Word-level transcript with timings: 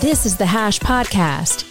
This 0.00 0.26
is 0.26 0.36
the 0.36 0.46
Hash 0.46 0.78
Podcast. 0.78 1.64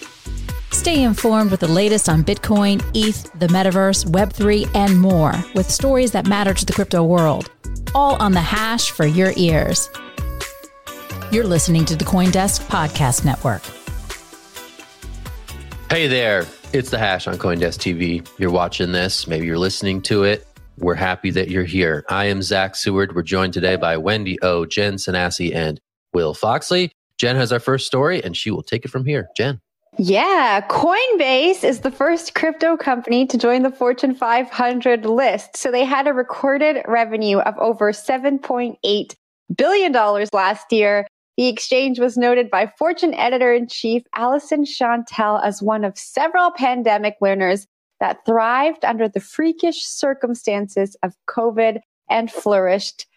Stay 0.74 1.04
informed 1.04 1.50
with 1.50 1.62
the 1.62 1.68
latest 1.70 2.10
on 2.10 2.26
Bitcoin, 2.26 2.84
ETH, 2.94 3.32
the 3.40 3.48
metaverse, 3.48 4.06
Web3, 4.06 4.70
and 4.76 5.00
more 5.00 5.34
with 5.56 5.72
stories 5.72 6.12
that 6.12 6.28
matter 6.28 6.54
to 6.54 6.66
the 6.66 6.74
crypto 6.74 7.06
world. 7.06 7.50
All 7.96 8.22
on 8.22 8.34
the 8.34 8.42
Hash 8.42 8.92
for 8.92 9.06
your 9.06 9.32
ears. 9.38 9.90
You're 11.32 11.46
listening 11.46 11.86
to 11.86 11.96
the 11.96 12.04
Coindesk 12.04 12.68
Podcast 12.68 13.24
Network. 13.24 13.62
Hey 15.90 16.08
there, 16.08 16.46
it's 16.74 16.90
the 16.90 17.00
Hash 17.00 17.28
on 17.28 17.38
Coindesk 17.38 17.80
TV. 17.80 18.28
You're 18.38 18.52
watching 18.52 18.92
this, 18.92 19.26
maybe 19.26 19.46
you're 19.46 19.58
listening 19.58 20.02
to 20.02 20.26
it. 20.26 20.46
We're 20.78 20.96
happy 20.96 21.32
that 21.32 21.50
you're 21.50 21.64
here. 21.64 22.04
I 22.10 22.26
am 22.26 22.42
Zach 22.42 22.76
Seward. 22.76 23.16
We're 23.16 23.24
joined 23.24 23.54
today 23.54 23.78
by 23.78 23.96
Wendy 23.96 24.38
O, 24.42 24.66
Jen 24.66 24.96
Sanasie, 24.96 25.56
and 25.56 25.80
Will 26.14 26.34
Foxley. 26.34 26.92
Jen 27.18 27.36
has 27.36 27.52
our 27.52 27.60
first 27.60 27.88
story, 27.88 28.24
and 28.24 28.36
she 28.36 28.52
will 28.52 28.64
take 28.64 28.86
it 28.86 28.90
from 28.90 29.06
here. 29.06 29.30
Jen. 29.36 29.60
Yeah, 30.00 30.62
Coinbase 30.70 31.64
is 31.64 31.80
the 31.80 31.90
first 31.90 32.36
crypto 32.36 32.78
company 32.78 33.26
to 33.26 33.38
join 33.38 33.64
the 33.64 33.72
Fortune 33.72 34.14
500 34.14 35.06
list. 35.06 35.58
So 35.58 35.72
they 35.72 35.86
had 35.86 36.06
a 36.06 36.14
recorded 36.14 36.84
revenue 36.86 37.40
of 37.40 37.58
over 37.58 37.92
$7.8 37.92 39.16
billion 39.56 39.94
last 40.32 40.72
year. 40.72 41.08
The 41.38 41.48
exchange 41.48 42.00
was 42.00 42.16
noted 42.16 42.52
by 42.52 42.72
Fortune 42.78 43.16
editor 43.16 43.52
in 43.52 43.68
chief 43.68 44.04
Alyson 44.16 44.66
Shontell 44.66 45.44
as 45.44 45.64
one 45.64 45.84
of 45.84 45.98
several 45.98 46.52
pandemic 46.52 47.16
learners 47.20 47.66
that 48.00 48.20
thrived 48.26 48.86
under 48.86 49.10
the 49.10 49.20
freakish 49.20 49.84
circumstances 49.84 50.96
of 51.02 51.16
COVID 51.28 51.80
and 52.10 52.32
flourished 52.32 53.08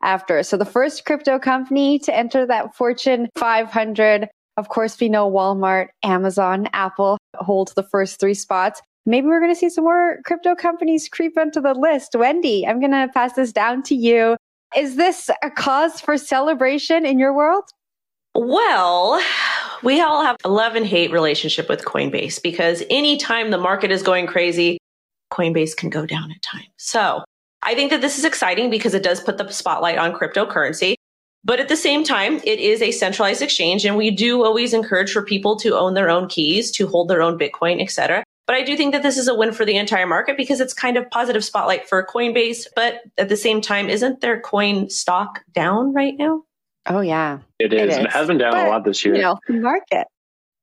thereafter. 0.00 0.42
So 0.42 0.56
the 0.56 0.64
first 0.64 1.04
crypto 1.04 1.38
company 1.38 1.98
to 2.00 2.14
enter 2.14 2.46
that 2.46 2.74
Fortune 2.74 3.28
500. 3.36 4.28
Of 4.56 4.68
course, 4.68 4.98
we 5.00 5.08
know 5.08 5.30
Walmart, 5.30 5.88
Amazon, 6.02 6.68
Apple 6.72 7.18
hold 7.36 7.72
the 7.76 7.82
first 7.82 8.18
three 8.18 8.34
spots. 8.34 8.80
Maybe 9.06 9.26
we're 9.26 9.40
going 9.40 9.52
to 9.52 9.58
see 9.58 9.70
some 9.70 9.84
more 9.84 10.18
crypto 10.24 10.54
companies 10.54 11.08
creep 11.08 11.38
onto 11.38 11.60
the 11.60 11.74
list. 11.74 12.14
Wendy, 12.14 12.66
I'm 12.66 12.80
going 12.80 12.92
to 12.92 13.08
pass 13.14 13.34
this 13.34 13.52
down 13.52 13.82
to 13.84 13.94
you. 13.94 14.36
Is 14.76 14.96
this 14.96 15.30
a 15.42 15.50
cause 15.50 16.00
for 16.00 16.18
celebration 16.18 17.06
in 17.06 17.18
your 17.18 17.34
world? 17.34 17.64
Well, 18.34 19.22
we 19.82 20.00
all 20.00 20.22
have 20.22 20.36
a 20.44 20.50
love 20.50 20.74
and 20.74 20.86
hate 20.86 21.10
relationship 21.10 21.68
with 21.68 21.84
Coinbase 21.84 22.42
because 22.42 22.82
anytime 22.90 23.50
the 23.50 23.58
market 23.58 23.90
is 23.90 24.02
going 24.02 24.26
crazy, 24.26 24.78
Coinbase 25.32 25.74
can 25.76 25.88
go 25.88 26.04
down 26.04 26.30
at 26.30 26.42
times. 26.42 26.66
So 26.76 27.24
I 27.62 27.74
think 27.74 27.90
that 27.90 28.00
this 28.00 28.18
is 28.18 28.24
exciting 28.24 28.70
because 28.70 28.94
it 28.94 29.02
does 29.02 29.20
put 29.20 29.38
the 29.38 29.48
spotlight 29.50 29.98
on 29.98 30.12
cryptocurrency. 30.12 30.94
But 31.44 31.60
at 31.60 31.68
the 31.68 31.76
same 31.76 32.04
time, 32.04 32.40
it 32.44 32.58
is 32.58 32.82
a 32.82 32.90
centralized 32.90 33.42
exchange 33.42 33.84
and 33.84 33.96
we 33.96 34.10
do 34.10 34.44
always 34.44 34.74
encourage 34.74 35.12
for 35.12 35.22
people 35.22 35.56
to 35.56 35.76
own 35.76 35.94
their 35.94 36.10
own 36.10 36.28
keys, 36.28 36.70
to 36.72 36.86
hold 36.86 37.08
their 37.08 37.22
own 37.22 37.38
Bitcoin, 37.38 37.80
etc. 37.80 38.24
But 38.46 38.56
I 38.56 38.62
do 38.62 38.76
think 38.76 38.92
that 38.92 39.02
this 39.02 39.18
is 39.18 39.28
a 39.28 39.34
win 39.34 39.52
for 39.52 39.64
the 39.64 39.76
entire 39.76 40.06
market 40.06 40.36
because 40.36 40.60
it's 40.60 40.72
kind 40.72 40.96
of 40.96 41.08
positive 41.10 41.44
spotlight 41.44 41.88
for 41.88 42.04
Coinbase. 42.04 42.66
But 42.74 43.02
at 43.18 43.28
the 43.28 43.36
same 43.36 43.60
time, 43.60 43.88
isn't 43.88 44.20
their 44.20 44.40
coin 44.40 44.88
stock 44.88 45.44
down 45.52 45.92
right 45.92 46.14
now? 46.18 46.42
Oh 46.86 47.00
yeah, 47.00 47.40
it 47.58 47.72
is. 47.72 47.82
It, 47.82 47.88
is. 47.88 47.96
it 47.98 48.10
has 48.10 48.26
been 48.26 48.38
down 48.38 48.52
but, 48.52 48.66
a 48.66 48.70
lot 48.70 48.84
this 48.84 49.04
year. 49.04 49.14
You 49.14 49.20
know, 49.20 49.38
market. 49.48 50.06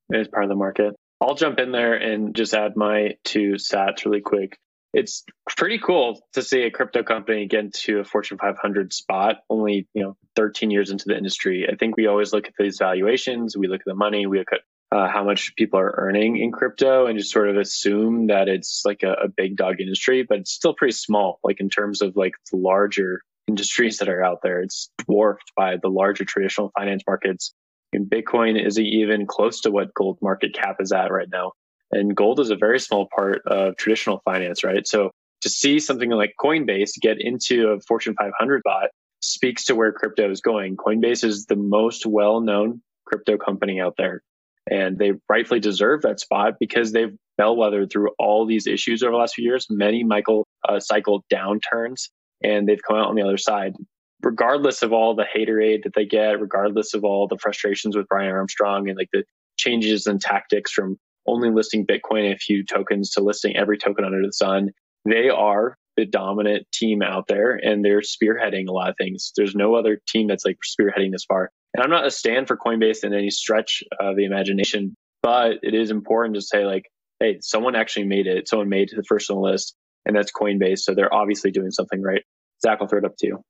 It 0.09 0.19
is 0.19 0.27
part 0.27 0.43
of 0.43 0.49
the 0.49 0.55
market. 0.55 0.95
I'll 1.21 1.35
jump 1.35 1.59
in 1.59 1.71
there 1.71 1.93
and 1.93 2.35
just 2.35 2.53
add 2.53 2.75
my 2.75 3.17
two 3.23 3.53
stats 3.53 4.05
really 4.05 4.21
quick. 4.21 4.57
It's 4.97 5.25
pretty 5.57 5.77
cool 5.77 6.21
to 6.33 6.41
see 6.41 6.61
a 6.61 6.71
crypto 6.71 7.03
company 7.03 7.47
get 7.47 7.65
into 7.65 7.99
a 7.99 8.05
Fortune 8.05 8.37
500 8.37 8.93
spot 8.93 9.39
only, 9.49 9.89
you 9.93 10.01
know, 10.01 10.15
13 10.37 10.71
years 10.71 10.89
into 10.89 11.03
the 11.07 11.17
industry. 11.17 11.67
I 11.69 11.75
think 11.75 11.97
we 11.97 12.07
always 12.07 12.31
look 12.31 12.47
at 12.47 12.53
these 12.57 12.77
valuations, 12.77 13.57
we 13.57 13.67
look 13.67 13.81
at 13.81 13.85
the 13.85 13.93
money, 13.93 14.25
we 14.25 14.39
look 14.39 14.53
at 14.53 14.61
uh, 14.95 15.09
how 15.09 15.25
much 15.25 15.53
people 15.57 15.79
are 15.79 15.93
earning 15.97 16.37
in 16.37 16.53
crypto 16.53 17.07
and 17.07 17.19
just 17.19 17.31
sort 17.31 17.49
of 17.49 17.57
assume 17.57 18.27
that 18.27 18.47
it's 18.47 18.83
like 18.85 19.03
a, 19.03 19.25
a, 19.25 19.27
big 19.27 19.57
dog 19.57 19.81
industry, 19.81 20.23
but 20.23 20.39
it's 20.39 20.51
still 20.51 20.73
pretty 20.73 20.93
small, 20.93 21.39
like 21.43 21.59
in 21.59 21.69
terms 21.69 22.01
of 22.01 22.15
like 22.15 22.33
the 22.49 22.57
larger 22.57 23.21
industries 23.49 23.97
that 23.97 24.07
are 24.07 24.23
out 24.23 24.39
there. 24.43 24.61
It's 24.61 24.89
dwarfed 24.99 25.51
by 25.57 25.75
the 25.81 25.89
larger 25.89 26.23
traditional 26.23 26.71
finance 26.77 27.03
markets. 27.05 27.53
And 27.91 28.09
Bitcoin 28.09 28.63
isn't 28.65 28.85
even 28.85 29.25
close 29.25 29.61
to 29.61 29.71
what 29.71 29.93
gold 29.93 30.19
market 30.21 30.53
cap 30.53 30.77
is 30.79 30.93
at 30.93 31.11
right 31.11 31.29
now. 31.29 31.51
And 31.95 32.13
gold 32.13 32.41
is 32.41 32.49
a 32.49 32.57
very 32.57 32.79
small 32.79 33.07
part 33.15 33.41
of 33.47 33.77
traditional 33.77 34.21
finance, 34.25 34.65
right? 34.65 34.85
So 34.85 35.11
to 35.41 35.49
see 35.49 35.79
something 35.79 36.09
like 36.09 36.33
Coinbase 36.39 36.91
get 37.01 37.21
into 37.21 37.69
a 37.69 37.79
Fortune 37.79 38.15
500 38.19 38.61
bot 38.65 38.89
speaks 39.21 39.63
to 39.65 39.75
where 39.75 39.93
crypto 39.93 40.29
is 40.29 40.41
going. 40.41 40.75
Coinbase 40.75 41.23
is 41.23 41.45
the 41.45 41.55
most 41.55 42.05
well 42.05 42.41
known 42.41 42.81
crypto 43.05 43.37
company 43.37 43.79
out 43.79 43.95
there. 43.97 44.21
And 44.69 44.97
they 44.97 45.13
rightfully 45.29 45.61
deserve 45.61 46.01
that 46.01 46.19
spot 46.19 46.55
because 46.59 46.91
they've 46.91 47.15
bellwethered 47.37 47.91
through 47.91 48.09
all 48.19 48.45
these 48.45 48.67
issues 48.67 49.01
over 49.01 49.11
the 49.11 49.17
last 49.17 49.35
few 49.35 49.45
years, 49.45 49.67
many 49.69 50.03
Michael 50.03 50.45
uh, 50.67 50.81
cycle 50.81 51.23
downturns, 51.31 52.09
and 52.43 52.67
they've 52.67 52.81
come 52.85 52.97
out 52.97 53.07
on 53.07 53.15
the 53.15 53.21
other 53.21 53.37
side. 53.37 53.73
Regardless 54.21 54.81
of 54.81 54.91
all 54.91 55.15
the 55.15 55.25
haterade 55.33 55.83
that 55.83 55.93
they 55.93 56.05
get, 56.05 56.41
regardless 56.41 56.93
of 56.93 57.05
all 57.05 57.27
the 57.27 57.37
frustrations 57.37 57.95
with 57.95 58.07
Brian 58.09 58.31
Armstrong 58.31 58.89
and 58.89 58.97
like 58.97 59.09
the 59.13 59.23
changes 59.57 60.07
in 60.07 60.19
tactics 60.19 60.71
from 60.71 60.97
only 61.27 61.49
listing 61.49 61.85
Bitcoin 61.85 62.25
and 62.25 62.35
a 62.35 62.37
few 62.37 62.63
tokens 62.63 63.11
to 63.11 63.21
listing 63.21 63.55
every 63.55 63.77
token 63.77 64.05
under 64.05 64.21
the 64.21 64.33
sun, 64.33 64.71
they 65.05 65.29
are 65.29 65.77
the 65.97 66.05
dominant 66.05 66.67
team 66.73 67.01
out 67.01 67.27
there 67.27 67.55
and 67.55 67.83
they're 67.83 68.01
spearheading 68.01 68.67
a 68.67 68.71
lot 68.71 68.89
of 68.89 68.95
things. 68.97 69.31
There's 69.35 69.55
no 69.55 69.75
other 69.75 70.01
team 70.07 70.27
that's 70.27 70.45
like 70.45 70.57
spearheading 70.65 71.11
this 71.11 71.25
far. 71.25 71.51
And 71.73 71.83
I'm 71.83 71.89
not 71.89 72.05
a 72.05 72.11
stand 72.11 72.47
for 72.47 72.57
Coinbase 72.57 73.03
in 73.03 73.13
any 73.13 73.29
stretch 73.29 73.83
of 73.99 74.15
the 74.15 74.25
imagination, 74.25 74.95
but 75.21 75.59
it 75.63 75.73
is 75.73 75.91
important 75.91 76.35
to 76.35 76.41
say 76.41 76.65
like, 76.65 76.83
hey, 77.19 77.37
someone 77.41 77.75
actually 77.75 78.05
made 78.05 78.27
it. 78.27 78.47
Someone 78.47 78.69
made 78.69 78.83
it 78.83 78.89
to 78.89 78.95
the 78.97 79.05
first 79.07 79.29
on 79.29 79.37
the 79.37 79.41
list, 79.43 79.75
and 80.05 80.15
that's 80.15 80.31
Coinbase. 80.31 80.79
So 80.79 80.93
they're 80.93 81.13
obviously 81.13 81.51
doing 81.51 81.71
something 81.71 82.01
right. 82.01 82.23
Zach, 82.61 82.79
I'll 82.81 82.87
throw 82.87 82.99
it 82.99 83.05
up 83.05 83.15
to 83.19 83.27
you. 83.27 83.41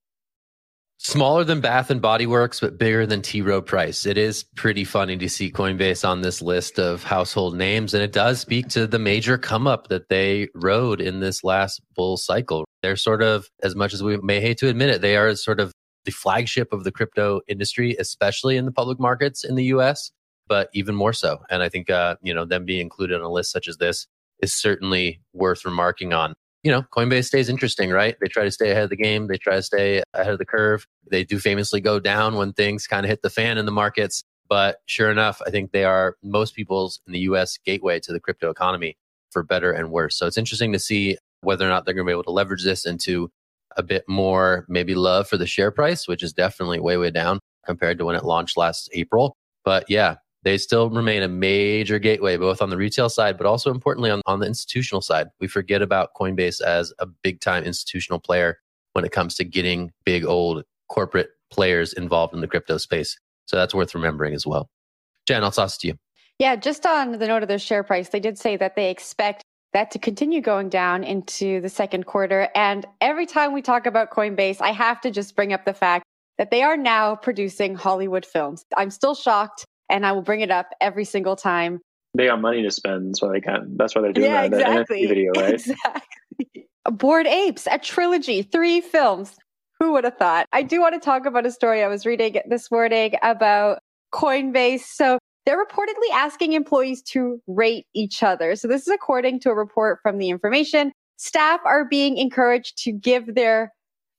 Smaller 1.07 1.43
than 1.43 1.61
Bath 1.61 1.91
and 1.91 2.01
Body 2.01 2.25
Works, 2.25 2.59
but 2.59 2.79
bigger 2.79 3.05
than 3.05 3.21
T. 3.21 3.43
Rowe 3.43 3.61
Price. 3.61 4.07
It 4.07 4.17
is 4.17 4.43
pretty 4.55 4.83
funny 4.83 5.15
to 5.17 5.29
see 5.29 5.51
Coinbase 5.51 6.03
on 6.03 6.21
this 6.21 6.41
list 6.41 6.79
of 6.79 7.03
household 7.03 7.55
names, 7.55 7.93
and 7.93 8.01
it 8.01 8.11
does 8.11 8.39
speak 8.39 8.69
to 8.69 8.87
the 8.87 8.97
major 8.97 9.37
come 9.37 9.67
up 9.67 9.87
that 9.89 10.09
they 10.09 10.47
rode 10.55 10.99
in 10.99 11.19
this 11.19 11.43
last 11.43 11.79
bull 11.95 12.17
cycle. 12.17 12.65
They're 12.81 12.95
sort 12.95 13.21
of, 13.21 13.47
as 13.61 13.75
much 13.75 13.93
as 13.93 14.01
we 14.01 14.17
may 14.17 14.41
hate 14.41 14.57
to 14.57 14.67
admit 14.67 14.89
it, 14.89 15.01
they 15.01 15.15
are 15.15 15.35
sort 15.35 15.59
of 15.59 15.71
the 16.05 16.11
flagship 16.11 16.73
of 16.73 16.83
the 16.83 16.91
crypto 16.91 17.41
industry, 17.47 17.95
especially 17.99 18.57
in 18.57 18.65
the 18.65 18.71
public 18.71 18.99
markets 18.99 19.43
in 19.43 19.53
the 19.53 19.65
US, 19.65 20.09
but 20.47 20.69
even 20.73 20.95
more 20.95 21.13
so. 21.13 21.37
And 21.51 21.61
I 21.61 21.69
think, 21.69 21.91
uh, 21.91 22.15
you 22.23 22.33
know, 22.33 22.45
them 22.45 22.65
being 22.65 22.81
included 22.81 23.19
on 23.19 23.21
a 23.21 23.29
list 23.29 23.51
such 23.51 23.67
as 23.67 23.77
this 23.77 24.07
is 24.39 24.55
certainly 24.55 25.21
worth 25.33 25.65
remarking 25.65 26.13
on. 26.13 26.33
You 26.65 26.71
know, 26.71 26.81
Coinbase 26.81 27.25
stays 27.25 27.47
interesting, 27.47 27.91
right? 27.91 28.15
They 28.19 28.27
try 28.27 28.43
to 28.43 28.49
stay 28.49 28.71
ahead 28.71 28.85
of 28.85 28.89
the 28.89 28.95
game. 28.95 29.27
They 29.27 29.37
try 29.37 29.57
to 29.57 29.61
stay 29.61 30.01
ahead 30.15 30.33
of 30.33 30.39
the 30.39 30.47
curve. 30.47 30.87
They 31.11 31.23
do 31.23 31.37
famously 31.37 31.79
go 31.79 31.99
down 31.99 32.37
when 32.37 32.53
things 32.53 32.87
kind 32.87 33.05
of 33.05 33.09
hit 33.11 33.21
the 33.21 33.29
fan 33.29 33.59
in 33.59 33.67
the 33.67 33.71
markets. 33.71 34.23
But 34.49 34.77
sure 34.87 35.11
enough, 35.11 35.43
I 35.45 35.51
think 35.51 35.73
they 35.73 35.83
are 35.83 36.15
most 36.23 36.55
people's 36.55 37.01
in 37.05 37.13
the 37.13 37.19
US 37.19 37.59
gateway 37.63 37.99
to 37.99 38.11
the 38.11 38.19
crypto 38.19 38.49
economy 38.49 38.97
for 39.29 39.43
better 39.43 39.71
and 39.71 39.91
worse. 39.91 40.17
So 40.17 40.25
it's 40.25 40.39
interesting 40.39 40.73
to 40.73 40.79
see 40.79 41.19
whether 41.41 41.67
or 41.67 41.69
not 41.69 41.85
they're 41.85 41.93
going 41.93 42.07
to 42.07 42.09
be 42.09 42.13
able 42.13 42.23
to 42.23 42.31
leverage 42.31 42.63
this 42.63 42.83
into 42.83 43.29
a 43.77 43.83
bit 43.83 44.03
more 44.07 44.65
maybe 44.67 44.95
love 44.95 45.27
for 45.27 45.37
the 45.37 45.45
share 45.45 45.69
price, 45.69 46.07
which 46.07 46.23
is 46.23 46.33
definitely 46.33 46.79
way, 46.79 46.97
way 46.97 47.11
down 47.11 47.41
compared 47.63 47.99
to 47.99 48.05
when 48.05 48.15
it 48.15 48.25
launched 48.25 48.57
last 48.57 48.89
April. 48.91 49.35
But 49.63 49.85
yeah, 49.87 50.15
they 50.45 50.59
still 50.59 50.91
remain 50.91 51.23
a 51.23 51.27
major 51.27 51.97
gateway, 51.97 52.37
both 52.37 52.61
on 52.61 52.69
the 52.69 52.77
retail 52.77 53.09
side, 53.09 53.35
but 53.35 53.47
also 53.47 53.71
importantly 53.71 54.11
on, 54.11 54.21
on 54.27 54.39
the 54.39 54.45
institutional 54.45 55.01
side. 55.01 55.27
We 55.39 55.47
forget 55.47 55.81
about 55.81 56.13
Coinbase 56.15 56.61
as 56.61 56.93
a 56.99 57.07
big 57.07 57.41
time 57.41 57.63
institutional 57.63 58.19
player 58.19 58.59
when 58.93 59.03
it 59.03 59.11
comes 59.11 59.35
to 59.35 59.43
getting 59.43 59.91
big 60.05 60.23
old 60.23 60.63
corporate 60.87 61.31
players 61.51 61.93
involved 61.93 62.35
in 62.35 62.41
the 62.41 62.47
crypto 62.47 62.77
space. 62.77 63.19
So 63.47 63.57
that's 63.57 63.73
worth 63.73 63.95
remembering 63.95 64.35
as 64.35 64.45
well. 64.45 64.69
Jen, 65.27 65.43
I'll 65.43 65.51
toss 65.51 65.77
it 65.77 65.81
to 65.81 65.87
you. 65.87 65.97
Yeah, 66.37 66.55
just 66.55 66.85
on 66.85 67.13
the 67.13 67.27
note 67.27 67.41
of 67.41 67.47
their 67.47 67.57
share 67.57 67.83
price, 67.83 68.09
they 68.09 68.19
did 68.19 68.37
say 68.37 68.55
that 68.55 68.75
they 68.75 68.91
expect 68.91 69.41
that 69.73 69.89
to 69.91 69.99
continue 69.99 70.41
going 70.41 70.69
down 70.69 71.03
into 71.03 71.59
the 71.59 71.69
second 71.69 72.05
quarter. 72.05 72.49
And 72.53 72.85
every 73.01 73.25
time 73.25 73.51
we 73.51 73.63
talk 73.63 73.87
about 73.87 74.11
Coinbase, 74.11 74.61
I 74.61 74.71
have 74.71 75.01
to 75.01 75.11
just 75.11 75.35
bring 75.35 75.53
up 75.53 75.65
the 75.65 75.73
fact 75.73 76.05
that 76.37 76.51
they 76.51 76.61
are 76.61 76.77
now 76.77 77.15
producing 77.15 77.73
Hollywood 77.73 78.25
films. 78.25 78.63
I'm 78.77 78.91
still 78.91 79.15
shocked 79.15 79.65
and 79.89 80.05
I 80.05 80.11
will 80.11 80.21
bring 80.21 80.41
it 80.41 80.51
up 80.51 80.69
every 80.81 81.05
single 81.05 81.35
time. 81.35 81.79
They 82.13 82.27
got 82.27 82.41
money 82.41 82.63
to 82.63 82.71
spend, 82.71 83.09
that's 83.09 83.21
why 83.21 83.31
they 83.33 83.41
can. 83.41 83.75
That's 83.77 83.95
why 83.95 84.01
they're 84.01 84.13
doing 84.13 84.31
yeah, 84.31 84.47
that, 84.47 84.59
exactly. 84.59 85.05
video, 85.05 85.31
right? 85.35 85.53
Exactly. 85.53 86.67
Bored 86.85 87.27
Apes, 87.27 87.67
a 87.69 87.77
trilogy, 87.77 88.41
three 88.41 88.81
films. 88.81 89.35
Who 89.79 89.91
would 89.91 90.05
have 90.05 90.17
thought? 90.17 90.47
I 90.53 90.63
do 90.63 90.79
want 90.79 90.93
to 90.93 91.01
talk 91.01 91.25
about 91.25 91.45
a 91.45 91.51
story 91.51 91.83
I 91.83 91.87
was 91.87 92.05
reading 92.05 92.39
this 92.47 92.71
morning 92.71 93.15
about 93.21 93.79
Coinbase. 94.13 94.83
So 94.83 95.19
they're 95.45 95.63
reportedly 95.63 96.13
asking 96.13 96.53
employees 96.53 97.01
to 97.03 97.41
rate 97.47 97.85
each 97.93 98.23
other. 98.23 98.55
So 98.55 98.69
this 98.69 98.83
is 98.83 98.87
according 98.87 99.41
to 99.41 99.49
a 99.49 99.55
report 99.55 99.99
from 100.01 100.17
the 100.17 100.29
information. 100.29 100.93
Staff 101.17 101.59
are 101.65 101.83
being 101.83 102.17
encouraged 102.17 102.77
to 102.83 102.93
give 102.93 103.35
their 103.35 103.73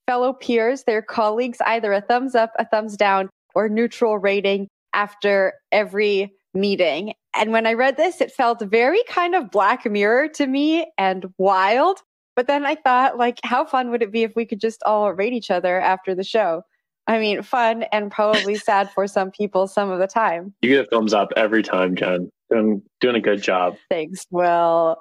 fellow 0.05 0.33
peers, 0.33 0.83
their 0.83 1.01
colleagues, 1.01 1.57
either 1.65 1.91
a 1.91 2.01
thumbs 2.01 2.35
up, 2.35 2.51
a 2.59 2.65
thumbs 2.65 2.95
down, 2.95 3.29
or 3.55 3.67
neutral 3.67 4.19
rating 4.19 4.67
after 4.93 5.53
every 5.71 6.33
meeting. 6.53 7.13
And 7.35 7.51
when 7.51 7.67
I 7.67 7.73
read 7.73 7.97
this, 7.97 8.21
it 8.21 8.31
felt 8.31 8.61
very 8.61 9.03
kind 9.07 9.35
of 9.35 9.51
Black 9.51 9.85
Mirror 9.85 10.29
to 10.35 10.47
me 10.47 10.91
and 10.97 11.25
wild. 11.37 11.99
But 12.35 12.47
then 12.47 12.65
I 12.65 12.75
thought, 12.75 13.17
like, 13.17 13.39
how 13.43 13.65
fun 13.65 13.89
would 13.89 14.01
it 14.01 14.11
be 14.11 14.23
if 14.23 14.33
we 14.35 14.45
could 14.45 14.59
just 14.59 14.83
all 14.83 15.11
rate 15.13 15.33
each 15.33 15.49
other 15.49 15.79
after 15.79 16.13
the 16.13 16.23
show? 16.23 16.63
I 17.07 17.19
mean, 17.19 17.41
fun 17.41 17.83
and 17.91 18.11
probably 18.11 18.55
sad 18.55 18.91
for 18.91 19.07
some 19.07 19.31
people 19.31 19.67
some 19.67 19.89
of 19.89 19.99
the 19.99 20.07
time. 20.07 20.53
You 20.61 20.69
get 20.69 20.85
a 20.85 20.89
thumbs 20.89 21.13
up 21.13 21.29
every 21.35 21.63
time, 21.63 21.95
Jen. 21.95 22.29
Doing, 22.51 22.81
doing 23.01 23.15
a 23.15 23.21
good 23.21 23.41
job. 23.41 23.75
Thanks, 23.89 24.25
Will. 24.31 24.97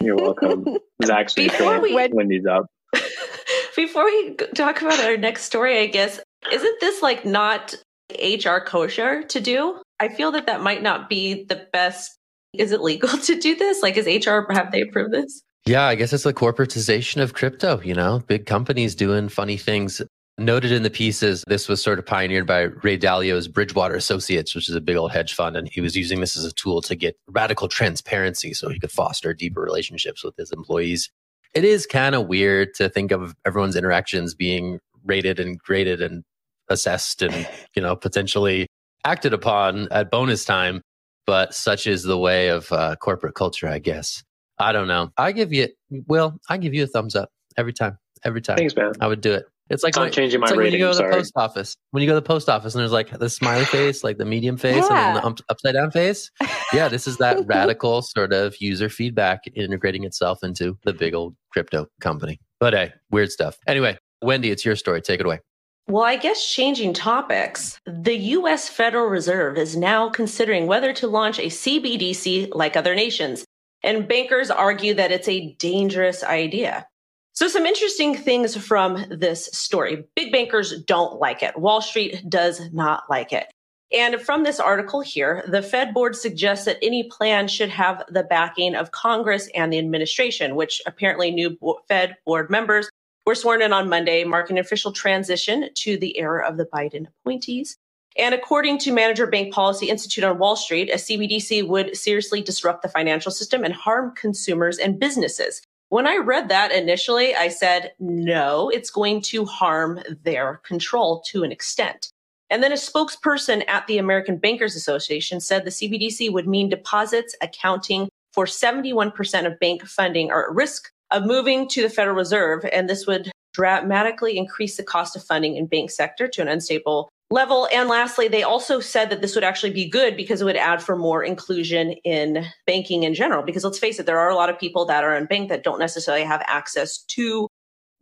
You're 0.00 0.16
welcome. 0.16 0.66
Zach's 1.04 1.34
Before 1.34 1.80
we, 1.80 1.94
Wendy's 1.94 2.46
up. 2.46 2.66
Before 3.76 4.04
we 4.04 4.34
talk 4.54 4.80
about 4.82 5.00
our 5.00 5.16
next 5.16 5.44
story, 5.44 5.78
I 5.78 5.86
guess, 5.86 6.20
isn't 6.50 6.80
this 6.80 7.00
like 7.02 7.24
not 7.24 7.74
HR 8.10 8.58
kosher 8.58 9.22
to 9.24 9.40
do? 9.40 9.80
I 10.00 10.08
feel 10.08 10.30
that 10.32 10.46
that 10.46 10.62
might 10.62 10.82
not 10.82 11.08
be 11.08 11.44
the 11.44 11.66
best. 11.72 12.18
Is 12.52 12.72
it 12.72 12.80
legal 12.80 13.08
to 13.18 13.38
do 13.38 13.54
this? 13.54 13.82
Like, 13.82 13.96
is 13.96 14.06
HR, 14.06 14.40
have 14.52 14.72
they 14.72 14.82
approved 14.82 15.12
this? 15.12 15.42
Yeah, 15.66 15.84
I 15.84 15.96
guess 15.96 16.12
it's 16.12 16.22
the 16.22 16.32
corporatization 16.32 17.20
of 17.20 17.34
crypto, 17.34 17.80
you 17.80 17.94
know, 17.94 18.20
big 18.28 18.46
companies 18.46 18.94
doing 18.94 19.28
funny 19.28 19.56
things. 19.56 20.00
Noted 20.38 20.70
in 20.70 20.82
the 20.82 20.90
pieces, 20.90 21.42
this 21.48 21.66
was 21.66 21.82
sort 21.82 21.98
of 21.98 22.04
pioneered 22.04 22.46
by 22.46 22.60
Ray 22.60 22.98
Dalio's 22.98 23.48
Bridgewater 23.48 23.94
Associates, 23.94 24.54
which 24.54 24.68
is 24.68 24.74
a 24.74 24.82
big 24.82 24.96
old 24.96 25.10
hedge 25.10 25.32
fund. 25.32 25.56
And 25.56 25.66
he 25.66 25.80
was 25.80 25.96
using 25.96 26.20
this 26.20 26.36
as 26.36 26.44
a 26.44 26.52
tool 26.52 26.82
to 26.82 26.94
get 26.94 27.16
radical 27.26 27.68
transparency 27.68 28.52
so 28.52 28.68
he 28.68 28.78
could 28.78 28.92
foster 28.92 29.32
deeper 29.32 29.62
relationships 29.62 30.22
with 30.22 30.36
his 30.36 30.52
employees. 30.52 31.10
It 31.54 31.64
is 31.64 31.86
kind 31.86 32.14
of 32.14 32.26
weird 32.26 32.74
to 32.74 32.90
think 32.90 33.12
of 33.12 33.34
everyone's 33.46 33.76
interactions 33.76 34.34
being 34.34 34.78
rated 35.06 35.40
and 35.40 35.58
graded 35.58 36.02
and 36.02 36.22
assessed 36.68 37.22
and, 37.22 37.48
you 37.74 37.82
know, 37.82 37.96
potentially 37.96 38.66
acted 39.04 39.32
upon 39.32 39.88
at 39.90 40.10
bonus 40.10 40.44
time. 40.44 40.82
But 41.26 41.54
such 41.54 41.86
is 41.86 42.04
the 42.04 42.18
way 42.18 42.48
of 42.48 42.70
uh, 42.70 42.94
corporate 42.96 43.34
culture, 43.34 43.66
I 43.68 43.80
guess. 43.80 44.22
I 44.58 44.72
don't 44.72 44.88
know. 44.88 45.10
I 45.16 45.32
give 45.32 45.52
you, 45.52 45.68
Will, 46.06 46.38
I 46.48 46.56
give 46.56 46.72
you 46.72 46.84
a 46.84 46.86
thumbs 46.86 47.16
up 47.16 47.30
every 47.56 47.72
time. 47.72 47.98
Every 48.24 48.40
time. 48.40 48.56
Thanks, 48.56 48.76
man. 48.76 48.92
I 49.00 49.08
would 49.08 49.20
do 49.20 49.32
it. 49.32 49.44
It's 49.68 49.82
like, 49.82 49.96
when, 49.96 50.12
changing 50.12 50.38
my 50.38 50.44
it's 50.44 50.52
like 50.52 50.60
rating, 50.60 50.74
when 50.74 50.80
you 50.80 50.86
go 50.86 50.90
to 50.92 50.96
sorry. 50.96 51.10
the 51.10 51.16
post 51.16 51.32
office. 51.34 51.76
When 51.90 52.00
you 52.00 52.08
go 52.08 52.12
to 52.14 52.20
the 52.20 52.26
post 52.26 52.48
office 52.48 52.74
and 52.74 52.80
there's 52.80 52.92
like 52.92 53.10
the 53.10 53.28
smiley 53.28 53.64
face, 53.66 54.04
like 54.04 54.16
the 54.16 54.24
medium 54.24 54.56
face, 54.56 54.76
Yeah. 54.76 54.82
and 54.84 54.88
then 54.88 55.14
the 55.14 55.26
um, 55.26 55.36
upside 55.48 55.74
down 55.74 55.90
face. 55.90 56.30
Yeah, 56.72 56.88
this 56.88 57.08
is 57.08 57.16
that 57.16 57.38
radical 57.46 58.02
sort 58.02 58.32
of 58.32 58.56
user 58.60 58.88
feedback 58.88 59.42
integrating 59.54 60.04
itself 60.04 60.44
into 60.44 60.78
the 60.84 60.92
big 60.92 61.14
old 61.14 61.34
crypto 61.50 61.86
company. 62.00 62.38
But 62.60 62.74
hey, 62.74 62.92
weird 63.10 63.32
stuff. 63.32 63.58
Anyway, 63.66 63.98
Wendy, 64.22 64.50
it's 64.50 64.64
your 64.64 64.76
story. 64.76 65.02
Take 65.02 65.18
it 65.18 65.26
away. 65.26 65.40
Well, 65.88 66.02
I 66.02 66.16
guess 66.16 66.52
changing 66.52 66.94
topics, 66.94 67.78
the 67.86 68.16
US 68.16 68.68
Federal 68.68 69.06
Reserve 69.06 69.56
is 69.56 69.76
now 69.76 70.08
considering 70.08 70.66
whether 70.66 70.92
to 70.94 71.06
launch 71.06 71.38
a 71.38 71.42
CBDC 71.42 72.52
like 72.52 72.76
other 72.76 72.96
nations. 72.96 73.44
And 73.84 74.08
bankers 74.08 74.50
argue 74.50 74.94
that 74.94 75.12
it's 75.12 75.28
a 75.28 75.54
dangerous 75.60 76.24
idea. 76.24 76.88
So, 77.34 77.46
some 77.46 77.66
interesting 77.66 78.16
things 78.16 78.56
from 78.56 79.04
this 79.10 79.48
story. 79.52 80.02
Big 80.16 80.32
bankers 80.32 80.82
don't 80.82 81.20
like 81.20 81.44
it. 81.44 81.56
Wall 81.56 81.80
Street 81.80 82.28
does 82.28 82.72
not 82.72 83.04
like 83.08 83.32
it. 83.32 83.46
And 83.92 84.20
from 84.20 84.42
this 84.42 84.58
article 84.58 85.02
here, 85.02 85.44
the 85.46 85.62
Fed 85.62 85.94
board 85.94 86.16
suggests 86.16 86.64
that 86.64 86.78
any 86.82 87.04
plan 87.04 87.46
should 87.46 87.68
have 87.68 88.02
the 88.08 88.24
backing 88.24 88.74
of 88.74 88.90
Congress 88.90 89.48
and 89.54 89.72
the 89.72 89.78
administration, 89.78 90.56
which 90.56 90.82
apparently 90.84 91.30
new 91.30 91.56
Fed 91.86 92.16
board 92.24 92.50
members 92.50 92.90
were 93.26 93.34
sworn 93.34 93.60
in 93.60 93.72
on 93.72 93.88
Monday, 93.88 94.24
marking 94.24 94.56
an 94.56 94.64
official 94.64 94.92
transition 94.92 95.68
to 95.74 95.96
the 95.98 96.16
era 96.18 96.48
of 96.48 96.56
the 96.56 96.66
Biden 96.66 97.06
appointees. 97.08 97.76
And 98.16 98.34
according 98.34 98.78
to 98.78 98.92
Manager 98.92 99.26
Bank 99.26 99.52
Policy 99.52 99.90
Institute 99.90 100.24
on 100.24 100.38
Wall 100.38 100.56
Street, 100.56 100.88
a 100.90 100.96
CBDC 100.96 101.66
would 101.68 101.96
seriously 101.96 102.40
disrupt 102.40 102.82
the 102.82 102.88
financial 102.88 103.30
system 103.30 103.64
and 103.64 103.74
harm 103.74 104.14
consumers 104.14 104.78
and 104.78 104.98
businesses. 104.98 105.60
When 105.90 106.06
I 106.06 106.16
read 106.16 106.48
that 106.48 106.72
initially, 106.72 107.34
I 107.34 107.48
said, 107.48 107.92
no, 107.98 108.70
it's 108.70 108.90
going 108.90 109.20
to 109.22 109.44
harm 109.44 110.00
their 110.22 110.60
control 110.64 111.22
to 111.28 111.42
an 111.42 111.52
extent. 111.52 112.10
And 112.48 112.62
then 112.62 112.72
a 112.72 112.76
spokesperson 112.76 113.64
at 113.68 113.86
the 113.86 113.98
American 113.98 114.38
Bankers 114.38 114.76
Association 114.76 115.40
said 115.40 115.64
the 115.64 115.70
CBDC 115.70 116.32
would 116.32 116.46
mean 116.46 116.68
deposits 116.68 117.34
accounting 117.42 118.08
for 118.32 118.46
71% 118.46 119.46
of 119.46 119.58
bank 119.60 119.84
funding 119.86 120.30
are 120.30 120.48
at 120.48 120.54
risk 120.54 120.90
of 121.10 121.24
moving 121.24 121.68
to 121.68 121.82
the 121.82 121.90
Federal 121.90 122.16
Reserve. 122.16 122.64
And 122.72 122.88
this 122.88 123.06
would 123.06 123.30
dramatically 123.52 124.36
increase 124.36 124.76
the 124.76 124.82
cost 124.82 125.16
of 125.16 125.24
funding 125.24 125.56
in 125.56 125.66
bank 125.66 125.90
sector 125.90 126.28
to 126.28 126.42
an 126.42 126.48
unstable 126.48 127.08
level. 127.30 127.68
And 127.72 127.88
lastly, 127.88 128.28
they 128.28 128.42
also 128.42 128.80
said 128.80 129.10
that 129.10 129.20
this 129.20 129.34
would 129.34 129.44
actually 129.44 129.72
be 129.72 129.88
good 129.88 130.16
because 130.16 130.40
it 130.40 130.44
would 130.44 130.56
add 130.56 130.82
for 130.82 130.96
more 130.96 131.24
inclusion 131.24 131.92
in 132.04 132.44
banking 132.66 133.02
in 133.02 133.14
general. 133.14 133.42
Because 133.42 133.64
let's 133.64 133.78
face 133.78 133.98
it, 133.98 134.06
there 134.06 134.18
are 134.18 134.28
a 134.28 134.34
lot 134.34 134.50
of 134.50 134.58
people 134.58 134.84
that 134.86 135.04
are 135.04 135.16
in 135.16 135.26
bank 135.26 135.48
that 135.48 135.64
don't 135.64 135.78
necessarily 135.78 136.24
have 136.24 136.42
access 136.46 136.98
to 137.04 137.48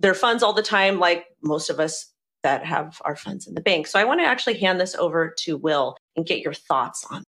their 0.01 0.15
funds 0.15 0.43
all 0.43 0.53
the 0.53 0.63
time, 0.63 0.99
like 0.99 1.27
most 1.43 1.71
of 1.71 1.79
us 1.79 2.13
that 2.43 2.65
have 2.67 3.01
our 3.05 3.17
funds 3.17 3.47
in 3.47 3.55
the 3.55 3.61
bank. 3.61 3.87
So 3.87 3.99
I 3.99 4.05
want 4.05 4.21
to 4.21 4.27
actually 4.27 4.59
hand 4.59 4.81
this 4.81 4.95
over 4.95 5.35
to 5.45 5.57
Will 5.57 5.97
and 6.17 6.27
get 6.27 6.41
your 6.41 6.53
thoughts 6.53 7.07
on. 7.11 7.23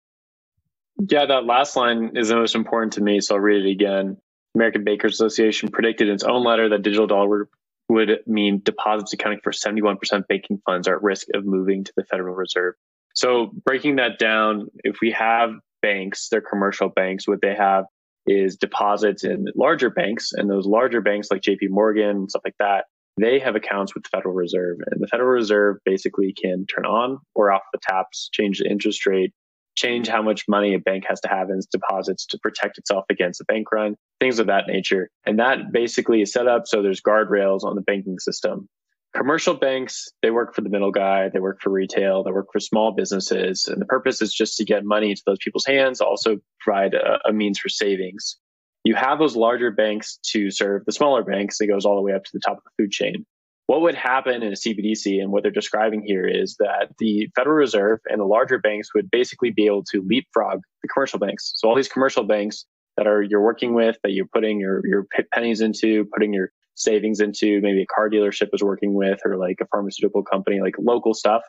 Yeah, 1.10 1.26
that 1.26 1.46
last 1.46 1.76
line 1.76 2.12
is 2.16 2.30
the 2.30 2.36
most 2.36 2.56
important 2.56 2.94
to 2.94 3.02
me, 3.02 3.20
so 3.20 3.36
I'll 3.36 3.42
read 3.42 3.66
it 3.66 3.70
again. 3.70 4.18
American 4.56 4.84
Bankers 4.84 5.14
Association 5.14 5.70
predicted 5.70 6.08
in 6.08 6.16
its 6.16 6.24
own 6.24 6.44
letter 6.44 6.70
that 6.70 6.82
digital 6.84 7.08
dollar 7.08 7.50
would 7.90 8.20
mean 8.26 8.62
deposits 8.64 9.14
accounting 9.14 9.40
for 9.44 9.52
71% 9.52 9.98
banking 10.28 10.62
funds 10.66 10.88
are 10.88 10.96
at 10.96 11.04
risk 11.04 11.28
of 11.34 11.46
moving 11.46 11.84
to 11.84 11.94
the 11.96 12.06
Federal 12.06 12.36
Reserve. 12.36 12.76
So 13.14 13.52
breaking 13.66 13.98
that 13.98 14.20
down, 14.20 14.68
if 14.84 14.98
we 15.02 15.12
have 15.12 15.52
banks, 15.82 16.30
they're 16.30 16.42
commercial 16.42 16.90
banks, 16.90 17.28
what 17.28 17.42
they 17.42 17.56
have 17.56 17.86
is 18.26 18.56
deposits 18.56 19.24
in 19.24 19.48
larger 19.56 19.90
banks, 19.90 20.32
and 20.34 20.50
those 20.50 20.66
larger 20.66 21.02
banks 21.02 21.30
like 21.30 21.42
JP 21.42 21.70
Morgan 21.70 22.10
and 22.10 22.30
stuff 22.30 22.44
like 22.46 22.56
that, 22.60 22.86
they 23.20 23.38
have 23.40 23.56
accounts 23.56 23.94
with 23.94 24.04
the 24.04 24.10
Federal 24.10 24.34
Reserve. 24.34 24.78
And 24.90 25.02
the 25.02 25.08
Federal 25.08 25.30
Reserve 25.30 25.78
basically 25.86 26.34
can 26.34 26.66
turn 26.66 26.86
on 26.86 27.20
or 27.36 27.52
off 27.52 27.62
the 27.74 27.80
taps, 27.82 28.30
change 28.32 28.60
the 28.60 28.70
interest 28.70 29.06
rate, 29.06 29.34
change 29.76 30.08
how 30.08 30.22
much 30.22 30.46
money 30.48 30.74
a 30.74 30.80
bank 30.80 31.06
has 31.08 31.20
to 31.22 31.28
have 31.28 31.50
in 31.50 31.58
its 31.58 31.66
deposits 31.66 32.26
to 32.28 32.40
protect 32.40 32.78
itself 32.78 33.06
against 33.10 33.42
a 33.42 33.46
bank 33.46 33.72
run, 33.72 33.96
things 34.20 34.40
of 34.40 34.48
that 34.48 34.68
nature. 34.68 35.10
And 35.26 35.40
that 35.40 35.72
basically 35.72 36.22
is 36.22 36.32
set 36.32 36.48
up 36.48 36.68
so 36.68 36.82
there's 36.82 37.02
guardrails 37.02 37.64
on 37.64 37.76
the 37.76 37.82
banking 37.82 38.20
system. 38.20 38.68
Commercial 39.16 39.54
banks, 39.54 40.10
they 40.24 40.32
work 40.32 40.56
for 40.56 40.62
the 40.62 40.70
middle 40.70 40.92
guy, 40.92 41.30
they 41.30 41.40
work 41.40 41.62
for 41.62 41.70
retail, 41.70 42.24
they 42.24 42.32
work 42.32 42.48
for 42.52 42.60
small 42.60 42.92
businesses. 42.92 43.68
And 43.68 43.80
the 43.80 43.86
purpose 43.86 44.22
is 44.22 44.34
just 44.34 44.58
to 44.58 44.66
get 44.66 44.84
money 44.84 45.12
into 45.12 45.22
those 45.26 45.38
people's 45.44 45.66
hands, 45.66 46.02
also 46.02 46.38
provide 46.60 46.96
a, 46.96 47.20
a 47.28 47.32
means 47.32 47.60
for 47.60 47.70
savings. 47.70 48.38
You 48.84 48.96
have 48.96 49.20
those 49.20 49.36
larger 49.36 49.72
banks 49.72 50.18
to 50.32 50.50
serve 50.50 50.84
the 50.86 50.92
smaller 50.92 51.24
banks. 51.24 51.62
It 51.62 51.68
goes 51.68 51.86
all 51.86 51.96
the 51.96 52.02
way 52.02 52.14
up 52.14 52.24
to 52.24 52.32
the 52.34 52.40
top 52.40 52.58
of 52.58 52.64
the 52.64 52.84
food 52.84 52.92
chain. 52.92 53.26
What 53.68 53.82
would 53.82 53.96
happen 53.96 54.44
in 54.44 54.52
a 54.52 54.56
CBDC 54.56 55.22
and 55.22 55.32
what 55.32 55.44
they're 55.44 55.52
describing 55.52 56.04
here 56.06 56.28
is 56.28 56.58
that 56.58 56.90
the 57.00 57.30
Federal 57.36 57.56
Reserve 57.56 58.00
and 58.08 58.20
the 58.20 58.26
larger 58.26 58.60
banks 58.60 58.94
would 58.94 59.10
basically 59.10 59.52
be 59.52 59.66
able 59.66 59.84
to 59.92 60.04
leapfrog 60.06 60.60
the 60.82 60.90
commercial 60.90 61.20
banks. 61.20 61.54
So 61.56 61.70
all 61.70 61.76
these 61.76 61.88
commercial 61.88 62.24
banks 62.24 62.66
that 62.98 63.08
are 63.08 63.22
you're 63.22 63.42
working 63.42 63.74
with, 63.74 63.98
that 64.04 64.12
you're 64.12 64.28
putting 64.28 64.60
your, 64.60 64.86
your 64.86 65.08
pennies 65.34 65.62
into, 65.62 66.06
putting 66.14 66.34
your 66.34 66.52
savings 66.76 67.22
into 67.22 67.62
maybe 67.62 67.84
a 67.84 67.86
car 67.86 68.10
dealership 68.10 68.50
is 68.54 68.62
working 68.62 68.94
with 68.94 69.20
or 69.26 69.38
like 69.38 69.58
a 69.62 69.68
pharmaceutical 69.68 70.24
company, 70.24 70.60
like 70.60 70.76
local 70.78 71.14
stuff, 71.14 71.44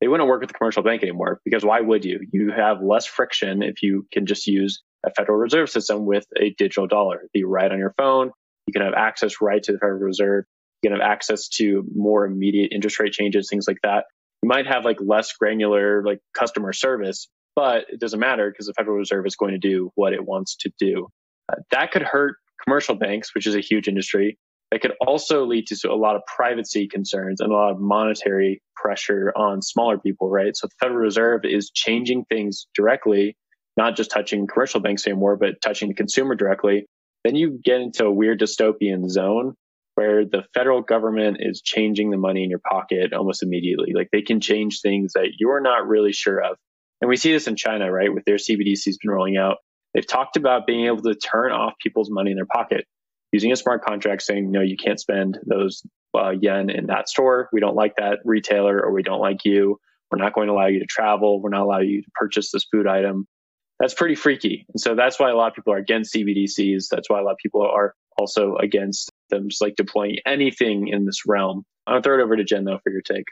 they 0.00 0.08
wouldn't 0.08 0.28
work 0.28 0.40
with 0.40 0.50
the 0.50 0.54
commercial 0.54 0.82
bank 0.82 1.02
anymore 1.02 1.40
because 1.44 1.64
why 1.64 1.80
would 1.80 2.04
you? 2.04 2.20
You 2.32 2.52
have 2.52 2.80
less 2.82 3.06
friction 3.06 3.62
if 3.62 3.82
you 3.82 4.06
can 4.12 4.26
just 4.26 4.46
use 4.46 4.82
a 5.04 5.10
Federal 5.10 5.38
Reserve 5.38 5.70
system 5.70 6.06
with 6.06 6.26
a 6.40 6.54
digital 6.56 6.86
dollar 6.86 7.22
you 7.34 7.48
write 7.48 7.72
on 7.72 7.78
your 7.78 7.94
phone. 7.96 8.30
You 8.66 8.72
can 8.72 8.82
have 8.82 8.94
access 8.94 9.40
right 9.40 9.62
to 9.62 9.72
the 9.72 9.78
Federal 9.78 10.00
Reserve. 10.00 10.44
You 10.82 10.90
have 10.92 11.00
access 11.00 11.48
to 11.48 11.84
more 11.94 12.24
immediate 12.24 12.72
interest 12.72 13.00
rate 13.00 13.12
changes, 13.12 13.48
things 13.50 13.66
like 13.66 13.78
that. 13.82 14.04
You 14.42 14.48
might 14.48 14.66
have 14.66 14.84
like 14.84 14.98
less 15.00 15.32
granular 15.32 16.02
like 16.04 16.20
customer 16.34 16.72
service, 16.72 17.28
but 17.56 17.86
it 17.88 17.98
doesn't 17.98 18.20
matter 18.20 18.50
because 18.50 18.66
the 18.66 18.74
Federal 18.74 18.96
Reserve 18.96 19.26
is 19.26 19.34
going 19.34 19.52
to 19.52 19.58
do 19.58 19.90
what 19.96 20.12
it 20.12 20.24
wants 20.24 20.56
to 20.60 20.70
do. 20.78 21.08
Uh, 21.52 21.56
that 21.72 21.90
could 21.90 22.02
hurt 22.02 22.36
commercial 22.62 22.94
banks, 22.94 23.34
which 23.34 23.46
is 23.46 23.56
a 23.56 23.60
huge 23.60 23.88
industry. 23.88 24.38
That 24.70 24.82
could 24.82 24.92
also 25.04 25.46
lead 25.46 25.66
to 25.68 25.90
a 25.90 25.96
lot 25.96 26.14
of 26.14 26.22
privacy 26.26 26.86
concerns 26.86 27.40
and 27.40 27.50
a 27.50 27.54
lot 27.54 27.72
of 27.72 27.80
monetary 27.80 28.62
pressure 28.76 29.32
on 29.34 29.62
smaller 29.62 29.98
people, 29.98 30.28
right? 30.28 30.56
So 30.56 30.66
the 30.66 30.74
Federal 30.78 31.00
Reserve 31.00 31.40
is 31.44 31.70
changing 31.74 32.26
things 32.26 32.66
directly, 32.74 33.36
not 33.76 33.96
just 33.96 34.10
touching 34.10 34.46
commercial 34.46 34.80
banks 34.80 35.06
anymore, 35.06 35.36
but 35.36 35.60
touching 35.62 35.88
the 35.88 35.94
consumer 35.94 36.34
directly. 36.34 36.86
Then 37.24 37.34
you 37.34 37.58
get 37.64 37.80
into 37.80 38.04
a 38.04 38.12
weird 38.12 38.40
dystopian 38.40 39.08
zone 39.08 39.54
where 39.98 40.24
the 40.24 40.44
federal 40.54 40.80
government 40.80 41.38
is 41.40 41.60
changing 41.60 42.12
the 42.12 42.16
money 42.16 42.44
in 42.44 42.50
your 42.50 42.60
pocket 42.60 43.12
almost 43.12 43.42
immediately. 43.42 43.92
Like 43.92 44.10
they 44.12 44.22
can 44.22 44.40
change 44.40 44.80
things 44.80 45.14
that 45.14 45.30
you're 45.40 45.60
not 45.60 45.88
really 45.88 46.12
sure 46.12 46.38
of. 46.40 46.56
And 47.00 47.08
we 47.08 47.16
see 47.16 47.32
this 47.32 47.48
in 47.48 47.56
China, 47.56 47.90
right? 47.90 48.14
With 48.14 48.24
their 48.24 48.36
CBDCs 48.36 48.94
been 49.02 49.10
rolling 49.10 49.36
out. 49.36 49.56
They've 49.92 50.06
talked 50.06 50.36
about 50.36 50.68
being 50.68 50.86
able 50.86 51.02
to 51.02 51.16
turn 51.16 51.50
off 51.50 51.72
people's 51.82 52.12
money 52.12 52.30
in 52.30 52.36
their 52.36 52.46
pocket 52.46 52.84
using 53.32 53.50
a 53.50 53.56
smart 53.56 53.84
contract 53.84 54.22
saying, 54.22 54.52
no, 54.52 54.60
you 54.60 54.76
can't 54.76 55.00
spend 55.00 55.36
those 55.44 55.82
uh, 56.16 56.30
yen 56.30 56.70
in 56.70 56.86
that 56.86 57.08
store. 57.08 57.48
We 57.52 57.58
don't 57.58 57.74
like 57.74 57.96
that 57.96 58.20
retailer 58.24 58.80
or 58.80 58.92
we 58.92 59.02
don't 59.02 59.20
like 59.20 59.44
you. 59.44 59.80
We're 60.12 60.22
not 60.22 60.32
going 60.32 60.46
to 60.46 60.52
allow 60.52 60.68
you 60.68 60.78
to 60.78 60.86
travel. 60.86 61.42
We're 61.42 61.50
not 61.50 61.62
allow 61.62 61.80
you 61.80 62.02
to 62.02 62.10
purchase 62.14 62.52
this 62.52 62.66
food 62.70 62.86
item. 62.86 63.26
That's 63.80 63.94
pretty 63.94 64.14
freaky. 64.14 64.64
And 64.72 64.80
so 64.80 64.94
that's 64.94 65.18
why 65.18 65.30
a 65.30 65.34
lot 65.34 65.48
of 65.48 65.54
people 65.54 65.72
are 65.72 65.78
against 65.78 66.14
CBDCs. 66.14 66.84
That's 66.88 67.10
why 67.10 67.18
a 67.18 67.24
lot 67.24 67.32
of 67.32 67.38
people 67.38 67.62
are 67.62 67.94
also 68.16 68.54
against 68.54 69.10
them 69.28 69.48
just 69.48 69.62
like 69.62 69.76
deploying 69.76 70.16
anything 70.26 70.88
in 70.88 71.04
this 71.06 71.26
realm. 71.26 71.64
I'll 71.86 72.02
throw 72.02 72.18
it 72.18 72.22
over 72.22 72.36
to 72.36 72.44
Jen 72.44 72.64
though 72.64 72.78
for 72.82 72.90
your 72.90 73.02
take. 73.02 73.24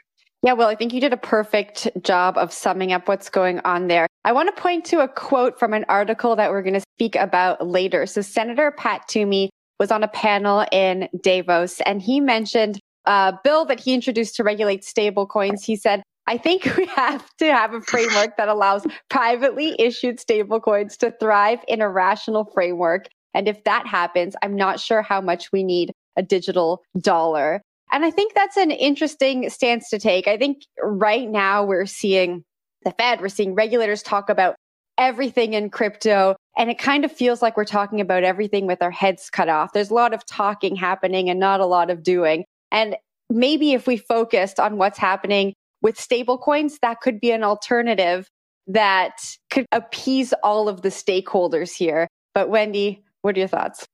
Yeah, 0.43 0.53
well, 0.53 0.67
I 0.67 0.75
think 0.75 0.93
you 0.93 1.01
did 1.01 1.13
a 1.13 1.17
perfect 1.17 1.87
job 2.03 2.37
of 2.37 2.53
summing 2.53 2.93
up 2.93 3.07
what's 3.07 3.29
going 3.29 3.59
on 3.65 3.87
there. 3.87 4.07
I 4.23 4.31
want 4.31 4.55
to 4.55 4.61
point 4.61 4.85
to 4.85 4.99
a 4.99 5.07
quote 5.07 5.57
from 5.57 5.73
an 5.73 5.83
article 5.89 6.35
that 6.35 6.51
we're 6.51 6.61
going 6.61 6.75
to 6.75 6.85
speak 6.95 7.15
about 7.15 7.65
later. 7.67 8.05
So 8.05 8.21
Senator 8.21 8.71
Pat 8.71 9.07
Toomey 9.07 9.49
was 9.79 9.91
on 9.91 10.03
a 10.03 10.07
panel 10.07 10.65
in 10.71 11.09
Davos 11.21 11.81
and 11.81 12.01
he 12.01 12.19
mentioned 12.19 12.79
a 13.05 13.33
bill 13.43 13.65
that 13.65 13.79
he 13.79 13.93
introduced 13.93 14.35
to 14.35 14.43
regulate 14.43 14.83
stablecoins. 14.83 15.63
He 15.63 15.75
said, 15.75 16.03
I 16.27 16.37
think 16.37 16.65
we 16.77 16.85
have 16.87 17.25
to 17.37 17.45
have 17.45 17.73
a 17.73 17.81
framework 17.81 18.37
that 18.37 18.49
allows 18.49 18.85
privately 19.09 19.75
issued 19.79 20.17
stablecoins 20.17 20.97
to 20.97 21.11
thrive 21.19 21.59
in 21.67 21.81
a 21.81 21.89
rational 21.89 22.45
framework. 22.53 23.07
And 23.37 23.47
if 23.47 23.63
that 23.65 23.85
happens, 23.85 24.35
I'm 24.41 24.55
not 24.55 24.79
sure 24.79 25.03
how 25.03 25.21
much 25.21 25.51
we 25.51 25.63
need 25.63 25.93
a 26.15 26.23
digital 26.23 26.81
dollar. 26.97 27.61
And 27.91 28.03
I 28.03 28.09
think 28.09 28.33
that's 28.33 28.57
an 28.57 28.71
interesting 28.71 29.47
stance 29.51 29.91
to 29.91 29.99
take. 29.99 30.27
I 30.27 30.37
think 30.37 30.63
right 30.81 31.29
now 31.29 31.63
we're 31.63 31.85
seeing 31.85 32.43
the 32.83 32.91
Fed, 32.91 33.21
we're 33.21 33.29
seeing 33.29 33.53
regulators 33.53 34.01
talk 34.01 34.29
about 34.29 34.55
everything 34.97 35.53
in 35.53 35.69
crypto. 35.69 36.35
And 36.57 36.71
it 36.71 36.79
kind 36.79 37.05
of 37.05 37.11
feels 37.11 37.43
like 37.43 37.55
we're 37.55 37.63
talking 37.63 38.01
about 38.01 38.23
everything 38.23 38.65
with 38.65 38.81
our 38.81 38.89
heads 38.89 39.29
cut 39.29 39.49
off. 39.49 39.71
There's 39.71 39.91
a 39.91 39.93
lot 39.93 40.15
of 40.15 40.25
talking 40.25 40.75
happening 40.75 41.29
and 41.29 41.39
not 41.39 41.59
a 41.59 41.67
lot 41.67 41.91
of 41.91 42.01
doing. 42.01 42.43
And 42.71 42.97
maybe 43.29 43.73
if 43.73 43.85
we 43.85 43.97
focused 43.97 44.59
on 44.59 44.77
what's 44.77 44.97
happening 44.97 45.53
with 45.83 45.95
stablecoins, 45.97 46.79
that 46.81 47.01
could 47.01 47.19
be 47.19 47.29
an 47.29 47.43
alternative 47.43 48.27
that 48.65 49.13
could 49.51 49.67
appease 49.71 50.33
all 50.43 50.67
of 50.67 50.81
the 50.81 50.89
stakeholders 50.89 51.71
here. 51.71 52.07
But 52.33 52.49
Wendy, 52.49 53.03
what 53.21 53.35
are 53.35 53.39
your 53.39 53.47
thoughts? 53.47 53.85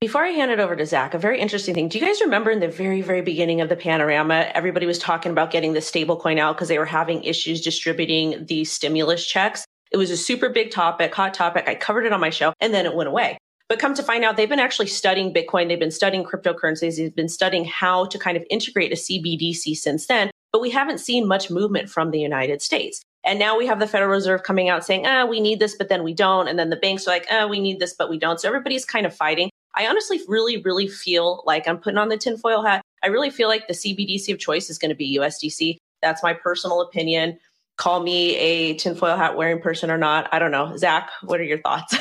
Before 0.00 0.22
I 0.22 0.28
hand 0.28 0.52
it 0.52 0.60
over 0.60 0.76
to 0.76 0.86
Zach, 0.86 1.12
a 1.12 1.18
very 1.18 1.40
interesting 1.40 1.74
thing. 1.74 1.88
Do 1.88 1.98
you 1.98 2.06
guys 2.06 2.20
remember 2.20 2.52
in 2.52 2.60
the 2.60 2.68
very, 2.68 3.02
very 3.02 3.20
beginning 3.20 3.60
of 3.60 3.68
the 3.68 3.74
panorama, 3.74 4.48
everybody 4.54 4.86
was 4.86 4.98
talking 4.98 5.32
about 5.32 5.50
getting 5.50 5.72
the 5.72 5.80
stablecoin 5.80 6.38
out 6.38 6.54
because 6.54 6.68
they 6.68 6.78
were 6.78 6.84
having 6.84 7.24
issues 7.24 7.60
distributing 7.60 8.46
the 8.46 8.64
stimulus 8.64 9.26
checks? 9.26 9.64
It 9.90 9.96
was 9.96 10.12
a 10.12 10.16
super 10.16 10.50
big 10.50 10.70
topic, 10.70 11.12
hot 11.12 11.34
topic. 11.34 11.68
I 11.68 11.74
covered 11.74 12.06
it 12.06 12.12
on 12.12 12.20
my 12.20 12.30
show 12.30 12.52
and 12.60 12.72
then 12.72 12.86
it 12.86 12.94
went 12.94 13.08
away. 13.08 13.38
But 13.68 13.80
come 13.80 13.94
to 13.94 14.02
find 14.02 14.24
out, 14.24 14.36
they've 14.36 14.48
been 14.48 14.60
actually 14.60 14.86
studying 14.86 15.34
Bitcoin. 15.34 15.68
They've 15.68 15.78
been 15.80 15.90
studying 15.90 16.24
cryptocurrencies. 16.24 16.96
They've 16.96 17.14
been 17.14 17.28
studying 17.28 17.64
how 17.64 18.06
to 18.06 18.18
kind 18.18 18.36
of 18.36 18.44
integrate 18.48 18.92
a 18.92 18.96
CBDC 18.96 19.76
since 19.76 20.06
then. 20.06 20.30
But 20.52 20.62
we 20.62 20.70
haven't 20.70 20.98
seen 20.98 21.26
much 21.26 21.50
movement 21.50 21.90
from 21.90 22.10
the 22.10 22.20
United 22.20 22.62
States. 22.62 23.02
And 23.28 23.38
now 23.38 23.56
we 23.56 23.66
have 23.66 23.78
the 23.78 23.86
Federal 23.86 24.10
Reserve 24.10 24.42
coming 24.42 24.68
out 24.68 24.84
saying, 24.84 25.06
ah, 25.06 25.26
we 25.26 25.38
need 25.38 25.60
this, 25.60 25.76
but 25.76 25.88
then 25.88 26.02
we 26.02 26.14
don't. 26.14 26.48
And 26.48 26.58
then 26.58 26.70
the 26.70 26.76
banks 26.76 27.06
are 27.06 27.10
like, 27.10 27.26
ah, 27.30 27.46
we 27.46 27.60
need 27.60 27.78
this, 27.78 27.94
but 27.94 28.08
we 28.10 28.18
don't. 28.18 28.40
So 28.40 28.48
everybody's 28.48 28.84
kind 28.84 29.06
of 29.06 29.14
fighting. 29.14 29.50
I 29.74 29.86
honestly 29.86 30.20
really, 30.26 30.60
really 30.62 30.88
feel 30.88 31.42
like 31.46 31.68
I'm 31.68 31.78
putting 31.78 31.98
on 31.98 32.08
the 32.08 32.16
tinfoil 32.16 32.64
hat. 32.64 32.82
I 33.02 33.08
really 33.08 33.30
feel 33.30 33.48
like 33.48 33.68
the 33.68 33.74
CBDC 33.74 34.32
of 34.32 34.38
choice 34.38 34.70
is 34.70 34.78
going 34.78 34.88
to 34.88 34.94
be 34.94 35.18
USDC. 35.18 35.76
That's 36.02 36.22
my 36.22 36.32
personal 36.32 36.80
opinion 36.80 37.38
call 37.78 38.02
me 38.02 38.36
a 38.36 38.74
tinfoil 38.74 39.16
hat 39.16 39.36
wearing 39.36 39.60
person 39.60 39.90
or 39.90 39.96
not. 39.96 40.28
I 40.32 40.38
don't 40.38 40.50
know. 40.50 40.76
Zach, 40.76 41.10
what 41.22 41.40
are 41.40 41.44
your 41.44 41.58
thoughts? 41.58 41.96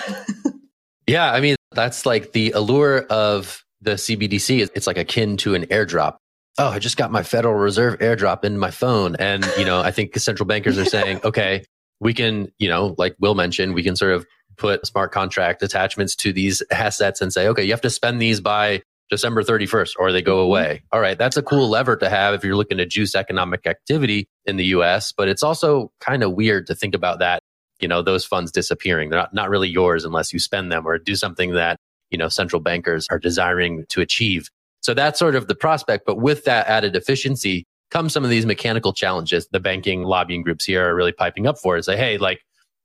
yeah, 1.08 1.32
I 1.32 1.40
mean, 1.40 1.56
that's 1.72 2.06
like 2.06 2.34
the 2.34 2.52
allure 2.52 3.02
of 3.04 3.64
the 3.82 3.92
CBDC. 3.92 4.70
It's 4.76 4.88
like 4.88 4.98
akin 4.98 5.38
to 5.38 5.54
an 5.56 5.66
airdrop. 5.68 6.18
Oh, 6.60 6.70
I 6.70 6.80
just 6.80 6.98
got 6.98 7.12
my 7.12 7.22
Federal 7.22 7.54
Reserve 7.54 8.00
airdrop 8.00 8.44
in 8.44 8.58
my 8.58 8.72
phone. 8.72 9.16
And, 9.18 9.46
you 9.58 9.66
know, 9.66 9.80
I 9.80 9.92
think 9.92 10.18
central 10.18 10.48
bankers 10.48 10.78
are 10.78 10.86
saying, 10.86 11.20
okay, 11.24 11.64
we 12.00 12.14
can, 12.14 12.52
you 12.58 12.68
know, 12.68 12.96
like 12.98 13.16
Will 13.20 13.36
mentioned, 13.36 13.76
we 13.76 13.84
can 13.84 13.96
sort 13.96 14.14
of 14.14 14.26
put 14.58 14.86
smart 14.88 15.12
contract 15.12 15.62
attachments 15.62 16.16
to 16.16 16.34
these 16.34 16.64
assets 16.72 17.22
and 17.22 17.32
say, 17.32 17.48
okay, 17.48 17.64
you 17.64 17.72
have 17.72 17.82
to 17.82 17.92
spend 17.92 18.20
these 18.20 18.42
by 18.42 18.82
December 19.10 19.44
31st 19.44 19.94
or 20.00 20.12
they 20.12 20.22
go 20.22 20.38
mm-hmm. 20.38 20.46
away. 20.46 20.84
All 20.92 21.00
right. 21.00 21.18
That's 21.18 21.38
a 21.38 21.44
cool 21.44 21.70
lever 21.70 21.96
to 21.98 22.10
have 22.10 22.34
if 22.34 22.44
you're 22.44 22.56
looking 22.56 22.78
to 22.78 22.86
juice 22.86 23.16
economic 23.16 23.66
activity 23.68 24.28
in 24.46 24.58
the 24.58 24.66
US, 24.66 25.12
but 25.12 25.28
it's 25.28 25.44
also 25.44 25.92
kind 26.00 26.24
of 26.24 26.34
weird 26.34 26.68
to 26.68 26.76
think 26.76 26.96
about 26.96 27.20
that, 27.20 27.42
you 27.80 27.88
know, 27.88 28.02
those 28.02 28.26
funds 28.26 28.52
disappearing. 28.52 29.10
They're 29.10 29.20
not, 29.20 29.34
not 29.34 29.50
really 29.50 29.70
yours 29.70 30.06
unless 30.06 30.34
you 30.34 30.40
spend 30.40 30.72
them 30.72 30.86
or 30.86 30.98
do 30.98 31.16
something 31.16 31.54
that, 31.54 31.78
you 32.10 32.18
know, 32.18 32.30
central 32.30 32.62
bankers 32.62 33.08
are 33.12 33.20
desiring 33.20 33.86
to 33.90 34.02
achieve. 34.02 34.50
So 34.88 34.94
that's 34.94 35.20
sort 35.20 35.36
of 35.36 35.50
the 35.50 35.53
prospect. 35.53 36.06
But 36.06 36.15
with 36.15 36.46
that 36.46 36.65
added 36.67 36.96
efficiency 36.96 37.65
come 37.91 38.08
some 38.08 38.24
of 38.24 38.29
these 38.29 38.46
mechanical 38.46 38.94
challenges 38.94 39.46
the 39.51 39.60
banking 39.60 40.03
lobbying 40.03 40.44
groups 40.44 40.63
here 40.63 40.89
are 40.89 40.96
really 40.96 41.12
piping 41.12 41.46
up 41.46 41.58
for 41.58 41.75
is 41.75 41.88
say, 41.88 41.98
hey, 41.98 42.17
like 42.17 42.39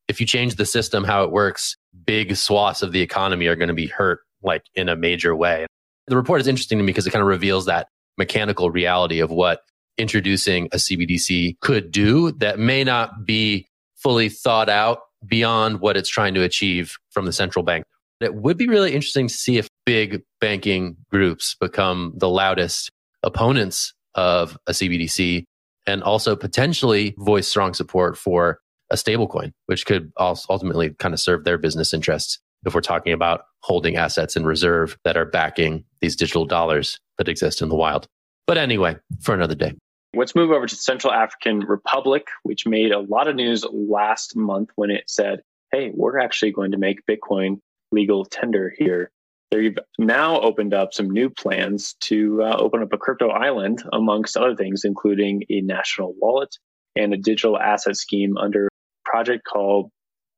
if 0.08 0.20
you 0.20 0.26
change 0.26 0.56
the 0.56 0.66
system, 0.66 1.04
how 1.04 1.22
it 1.22 1.30
works, 1.30 1.76
big 2.04 2.34
swaths 2.34 2.82
of 2.82 2.90
the 2.90 3.00
economy 3.00 3.46
are 3.46 3.54
going 3.54 3.68
to 3.68 3.74
be 3.74 3.86
hurt 3.86 4.18
like 4.42 4.64
in 4.74 4.88
a 4.88 4.96
major 4.96 5.36
way. 5.36 5.64
The 6.08 6.16
report 6.16 6.40
is 6.40 6.48
interesting 6.48 6.78
to 6.78 6.82
me 6.82 6.88
because 6.88 7.06
it 7.06 7.12
kind 7.12 7.22
of 7.22 7.28
reveals 7.28 7.66
that 7.66 7.86
mechanical 8.18 8.72
reality 8.72 9.20
of 9.20 9.30
what 9.30 9.60
introducing 9.96 10.66
a 10.72 10.78
CBDC 10.78 11.60
could 11.60 11.92
do 11.92 12.32
that 12.32 12.58
may 12.58 12.82
not 12.82 13.24
be 13.24 13.68
fully 13.94 14.28
thought 14.28 14.68
out 14.68 15.02
beyond 15.24 15.78
what 15.78 15.96
it's 15.96 16.08
trying 16.08 16.34
to 16.34 16.42
achieve 16.42 16.96
from 17.10 17.26
the 17.26 17.32
central 17.32 17.62
bank. 17.62 17.84
It 18.20 18.34
would 18.34 18.56
be 18.56 18.66
really 18.66 18.92
interesting 18.92 19.28
to 19.28 19.34
see 19.34 19.56
if 19.56 19.68
big 19.84 20.22
banking 20.40 20.96
groups 21.10 21.56
become 21.60 22.12
the 22.16 22.28
loudest 22.28 22.90
opponents 23.22 23.94
of 24.14 24.58
a 24.66 24.72
CBDC 24.72 25.44
and 25.86 26.02
also 26.02 26.36
potentially 26.36 27.14
voice 27.18 27.48
strong 27.48 27.74
support 27.74 28.16
for 28.16 28.60
a 28.90 28.94
stablecoin, 28.94 29.52
which 29.66 29.86
could 29.86 30.12
also 30.16 30.46
ultimately 30.50 30.90
kind 30.98 31.14
of 31.14 31.20
serve 31.20 31.44
their 31.44 31.58
business 31.58 31.94
interests 31.94 32.38
if 32.64 32.74
we're 32.74 32.80
talking 32.80 33.12
about 33.12 33.42
holding 33.60 33.96
assets 33.96 34.36
in 34.36 34.44
reserve 34.44 34.96
that 35.04 35.16
are 35.16 35.24
backing 35.24 35.84
these 36.00 36.14
digital 36.14 36.44
dollars 36.44 36.98
that 37.18 37.28
exist 37.28 37.62
in 37.62 37.68
the 37.68 37.74
wild. 37.74 38.06
But 38.46 38.58
anyway, 38.58 38.96
for 39.20 39.34
another 39.34 39.54
day. 39.54 39.74
Let's 40.14 40.34
move 40.34 40.50
over 40.50 40.66
to 40.66 40.76
Central 40.76 41.12
African 41.12 41.60
Republic, 41.60 42.26
which 42.42 42.66
made 42.66 42.92
a 42.92 42.98
lot 43.00 43.28
of 43.28 43.36
news 43.36 43.64
last 43.72 44.36
month 44.36 44.70
when 44.76 44.90
it 44.90 45.04
said, 45.08 45.40
hey, 45.72 45.90
we're 45.94 46.18
actually 46.18 46.52
going 46.52 46.72
to 46.72 46.78
make 46.78 47.00
Bitcoin 47.06 47.60
legal 47.92 48.24
tender 48.26 48.72
here. 48.76 49.10
They've 49.52 49.78
now 49.98 50.40
opened 50.40 50.74
up 50.74 50.92
some 50.92 51.10
new 51.10 51.30
plans 51.30 51.94
to 52.00 52.42
uh, 52.42 52.56
open 52.58 52.82
up 52.82 52.92
a 52.92 52.98
crypto 52.98 53.28
island, 53.28 53.84
amongst 53.92 54.36
other 54.36 54.56
things, 54.56 54.84
including 54.84 55.44
a 55.48 55.60
national 55.60 56.14
wallet 56.18 56.56
and 56.96 57.14
a 57.14 57.16
digital 57.16 57.56
asset 57.56 57.96
scheme 57.96 58.36
under 58.36 58.66
a 58.66 58.70
project 59.04 59.44
called 59.44 59.90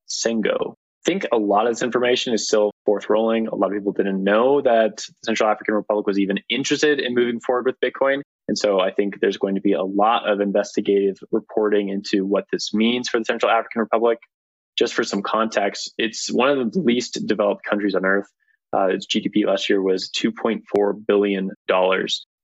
Sango 0.09 0.75
think 1.05 1.27
a 1.33 1.37
lot 1.37 1.67
of 1.67 1.73
this 1.73 1.83
information 1.83 2.33
is 2.33 2.47
still 2.47 2.73
forth 2.85 3.09
rolling. 3.11 3.47
A 3.47 3.55
lot 3.55 3.67
of 3.67 3.73
people 3.73 3.93
didn't 3.93 4.23
know 4.23 4.61
that 4.63 4.97
the 4.97 5.15
Central 5.25 5.51
African 5.51 5.75
Republic 5.75 6.07
was 6.07 6.19
even 6.19 6.39
interested 6.49 6.99
in 6.99 7.15
moving 7.15 7.41
forward 7.41 7.67
with 7.67 7.81
Bitcoin. 7.81 8.23
And 8.49 8.59
so 8.59 8.81
I 8.81 8.91
think 8.91 9.21
there's 9.21 9.37
going 9.37 9.55
to 9.55 9.61
be 9.61 9.73
a 9.73 9.83
lot 9.83 10.29
of 10.29 10.41
investigative 10.41 11.17
reporting 11.31 11.89
into 11.89 12.27
what 12.27 12.45
this 12.51 12.75
means 12.75 13.09
for 13.09 13.19
the 13.19 13.25
Central 13.25 13.51
African 13.51 13.81
Republic. 13.81 14.19
Just 14.77 14.95
for 14.95 15.05
some 15.05 15.23
context, 15.23 15.93
it's 15.99 16.33
one 16.33 16.49
of 16.51 16.73
the 16.73 16.81
least 16.81 17.27
developed 17.27 17.65
countries 17.65 17.95
on 17.95 18.05
earth. 18.05 18.29
Uh, 18.75 18.89
its 18.89 19.07
GDP 19.07 19.47
last 19.47 19.69
year 19.69 19.81
was 19.81 20.11
$2.4 20.11 21.07
billion. 21.07 21.51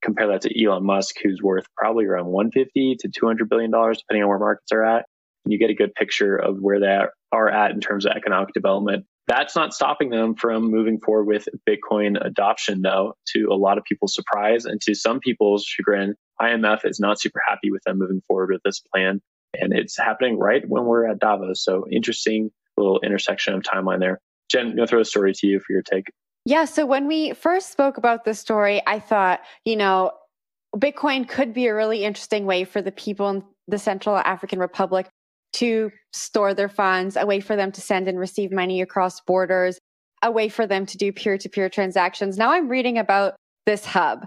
Compare 0.03 0.29
that 0.29 0.43
to 0.43 0.65
Elon 0.65 0.85
Musk, 0.85 1.17
who's 1.23 1.43
worth 1.43 1.67
probably 1.77 2.07
around 2.07 2.27
150 2.27 2.97
to 3.01 3.09
$200 3.09 3.49
billion, 3.49 3.71
depending 3.71 4.23
on 4.23 4.29
where 4.29 4.39
markets 4.39 4.73
are 4.73 4.85
at. 4.85 5.05
And 5.45 5.53
you 5.53 5.59
get 5.59 5.71
a 5.71 5.75
good 5.75 5.95
picture 5.95 6.37
of 6.37 6.59
where 6.61 6.81
they 6.81 7.01
are 7.33 7.49
at 7.49 7.73
in 7.73 7.81
terms 7.81 8.07
of 8.07 8.13
economic 8.13 8.55
development. 8.55 9.07
That's 9.27 9.55
not 9.55 9.75
stopping 9.75 10.11
them 10.11 10.35
from 10.35 10.71
moving 10.71 10.99
forward 11.01 11.27
with 11.27 11.49
Bitcoin 11.69 12.17
adoption, 12.25 12.83
though, 12.83 13.15
to 13.35 13.49
a 13.51 13.55
lot 13.55 13.79
of 13.79 13.85
people's 13.85 14.15
surprise 14.15 14.65
and 14.65 14.81
to 14.83 14.95
some 14.95 15.21
people's 15.21 15.65
chagrin. 15.65 16.15
IMF 16.41 16.85
is 16.85 16.99
not 16.99 17.21
super 17.21 17.41
happy 17.47 17.71
with 17.71 17.83
them 17.85 17.99
moving 17.99 18.23
forward 18.27 18.51
with 18.51 18.63
this 18.65 18.81
plan. 18.93 19.21
And 19.55 19.73
it's 19.73 19.97
happening 19.97 20.39
right 20.39 20.63
when 20.67 20.85
we're 20.85 21.09
at 21.09 21.19
Davos. 21.19 21.63
So 21.65 21.85
interesting 21.91 22.51
little 22.77 23.01
intersection 23.01 23.55
of 23.55 23.63
timeline 23.63 24.01
there. 24.01 24.21
Jen, 24.51 24.69
I'm 24.69 24.77
going 24.77 24.87
to 24.87 24.91
throw 24.91 25.01
a 25.01 25.05
story 25.05 25.33
to 25.33 25.47
you 25.47 25.61
for 25.61 25.73
your 25.73 25.83
take. 25.83 26.07
Yeah. 26.45 26.65
So 26.65 26.87
when 26.87 27.07
we 27.07 27.33
first 27.33 27.71
spoke 27.71 27.97
about 27.97 28.25
this 28.25 28.39
story, 28.39 28.83
I 28.87 28.99
thought, 28.99 29.41
you 29.65 29.77
know, 29.77 30.13
Bitcoin 30.77 31.29
could 31.29 31.53
be 31.53 31.67
a 31.67 31.75
really 31.75 32.05
interesting 32.05 32.47
way 32.47 32.65
for 32.65 32.81
the 32.81 32.93
people 32.93 33.29
in 33.29 33.45
the 33.69 33.79
Central 33.79 34.17
African 34.17 34.59
Republic 34.59 35.09
to 35.55 35.91
store 36.13 36.55
their 36.55 36.69
funds, 36.69 37.17
a 37.17 37.27
way 37.27 37.41
for 37.41 37.57
them 37.57 37.73
to 37.73 37.81
send 37.81 38.09
and 38.09 38.19
receive 38.19 38.53
money 38.53 38.81
across 38.81 39.21
borders, 39.21 39.79
a 40.23 40.31
way 40.31 40.49
for 40.49 40.67
them 40.67 40.87
to 40.87 40.97
do 40.97 41.13
peer 41.13 41.37
to 41.39 41.49
peer 41.49 41.69
transactions. 41.69 42.39
Now 42.39 42.53
I'm 42.53 42.69
reading 42.69 42.99
about 42.99 43.35
this 43.67 43.85
hub 43.85 44.25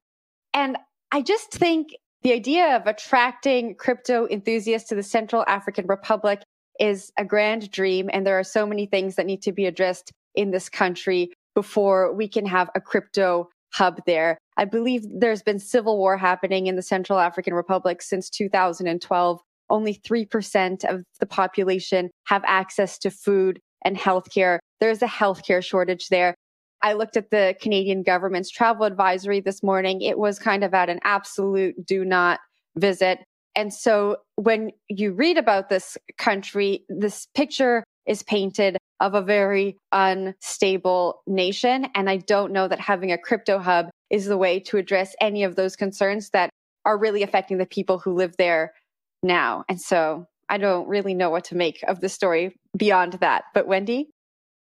and 0.54 0.78
I 1.12 1.22
just 1.22 1.52
think 1.52 1.90
the 2.22 2.34
idea 2.34 2.76
of 2.76 2.88
attracting 2.88 3.76
crypto 3.76 4.28
enthusiasts 4.28 4.90
to 4.90 4.96
the 4.96 5.04
Central 5.04 5.44
African 5.48 5.88
Republic 5.88 6.42
is 6.80 7.12
a 7.18 7.26
grand 7.26 7.70
dream. 7.70 8.10
And 8.12 8.26
there 8.26 8.40
are 8.40 8.44
so 8.44 8.66
many 8.66 8.86
things 8.86 9.16
that 9.16 9.26
need 9.26 9.42
to 9.44 9.52
be 9.52 9.66
addressed 9.66 10.12
in 10.36 10.52
this 10.52 10.70
country 10.70 11.32
before 11.56 12.14
we 12.14 12.28
can 12.28 12.46
have 12.46 12.70
a 12.76 12.82
crypto 12.82 13.50
hub 13.74 14.00
there. 14.06 14.38
I 14.58 14.66
believe 14.66 15.04
there's 15.12 15.42
been 15.42 15.60
civil 15.60 15.98
war 15.98 16.18
happening 16.18 16.68
in 16.68 16.76
the 16.76 16.82
Central 16.82 17.20
African 17.20 17.54
Republic 17.54 18.02
since 18.02 18.30
2012. 18.30 19.40
Only 19.70 19.96
3% 19.96 20.86
of 20.86 21.04
the 21.20 21.26
population 21.26 22.12
have 22.28 22.44
access 22.46 22.98
to 23.00 23.10
food 23.10 23.60
and 23.84 23.98
healthcare. 23.98 24.60
There's 24.80 25.02
a 25.02 25.08
healthcare 25.08 25.64
shortage 25.64 26.10
there. 26.10 26.36
I 26.82 26.94
looked 26.94 27.18
at 27.18 27.32
the 27.32 27.56
Canadian 27.62 28.04
government's 28.04 28.52
travel 28.52 28.86
advisory 28.86 29.40
this 29.40 29.64
morning. 29.64 30.02
It 30.02 30.20
was 30.20 30.38
kind 30.38 30.64
of 30.64 30.74
at 30.74 30.90
an 30.90 31.00
absolute 31.04 31.86
do 31.86 32.04
not 32.04 32.40
visit. 32.76 33.20
And 33.56 33.74
so 33.74 34.18
when 34.36 34.72
you 34.90 35.14
read 35.14 35.38
about 35.38 35.70
this 35.70 35.98
country, 36.18 36.84
this 36.90 37.28
picture 37.34 37.83
is 38.08 38.24
painted 38.24 38.78
of 39.00 39.16
a 39.16 39.22
very 39.22 39.78
unstable 39.92 41.22
nation. 41.28 41.88
And 41.96 42.10
I 42.10 42.18
don't 42.18 42.54
know 42.54 42.68
that 42.68 42.80
having 42.80 43.12
a 43.12 43.18
crypto 43.18 43.60
hub 43.60 43.90
is 44.10 44.26
the 44.26 44.38
way 44.38 44.60
to 44.62 44.78
address 44.78 45.16
any 45.20 45.44
of 45.44 45.56
those 45.56 45.76
concerns 45.76 46.30
that 46.32 46.50
are 46.86 46.98
really 46.98 47.24
affecting 47.24 47.58
the 47.58 47.66
people 47.66 48.00
who 48.00 48.14
live 48.14 48.36
there 48.38 48.74
now. 49.22 49.64
And 49.68 49.80
so 49.80 50.26
I 50.50 50.58
don't 50.58 50.88
really 50.88 51.14
know 51.14 51.30
what 51.30 51.46
to 51.46 51.56
make 51.56 51.84
of 51.88 52.02
the 52.02 52.10
story 52.10 52.56
beyond 52.78 53.14
that. 53.14 53.46
But 53.54 53.68
Wendy? 53.68 54.10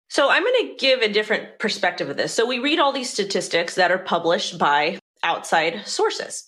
So 0.10 0.29
I'm 0.29 0.43
going 0.43 0.67
to 0.67 0.75
give 0.77 1.01
a 1.01 1.12
different 1.12 1.60
perspective 1.60 2.10
of 2.10 2.17
this. 2.17 2.33
So 2.33 2.45
we 2.45 2.60
read 2.60 2.79
all 2.79 2.91
these 2.91 3.10
statistics 3.10 3.75
that 3.75 3.91
are 3.91 3.98
published 3.98 4.57
by 4.57 5.00
outside 5.24 5.88
sources. 5.88 6.48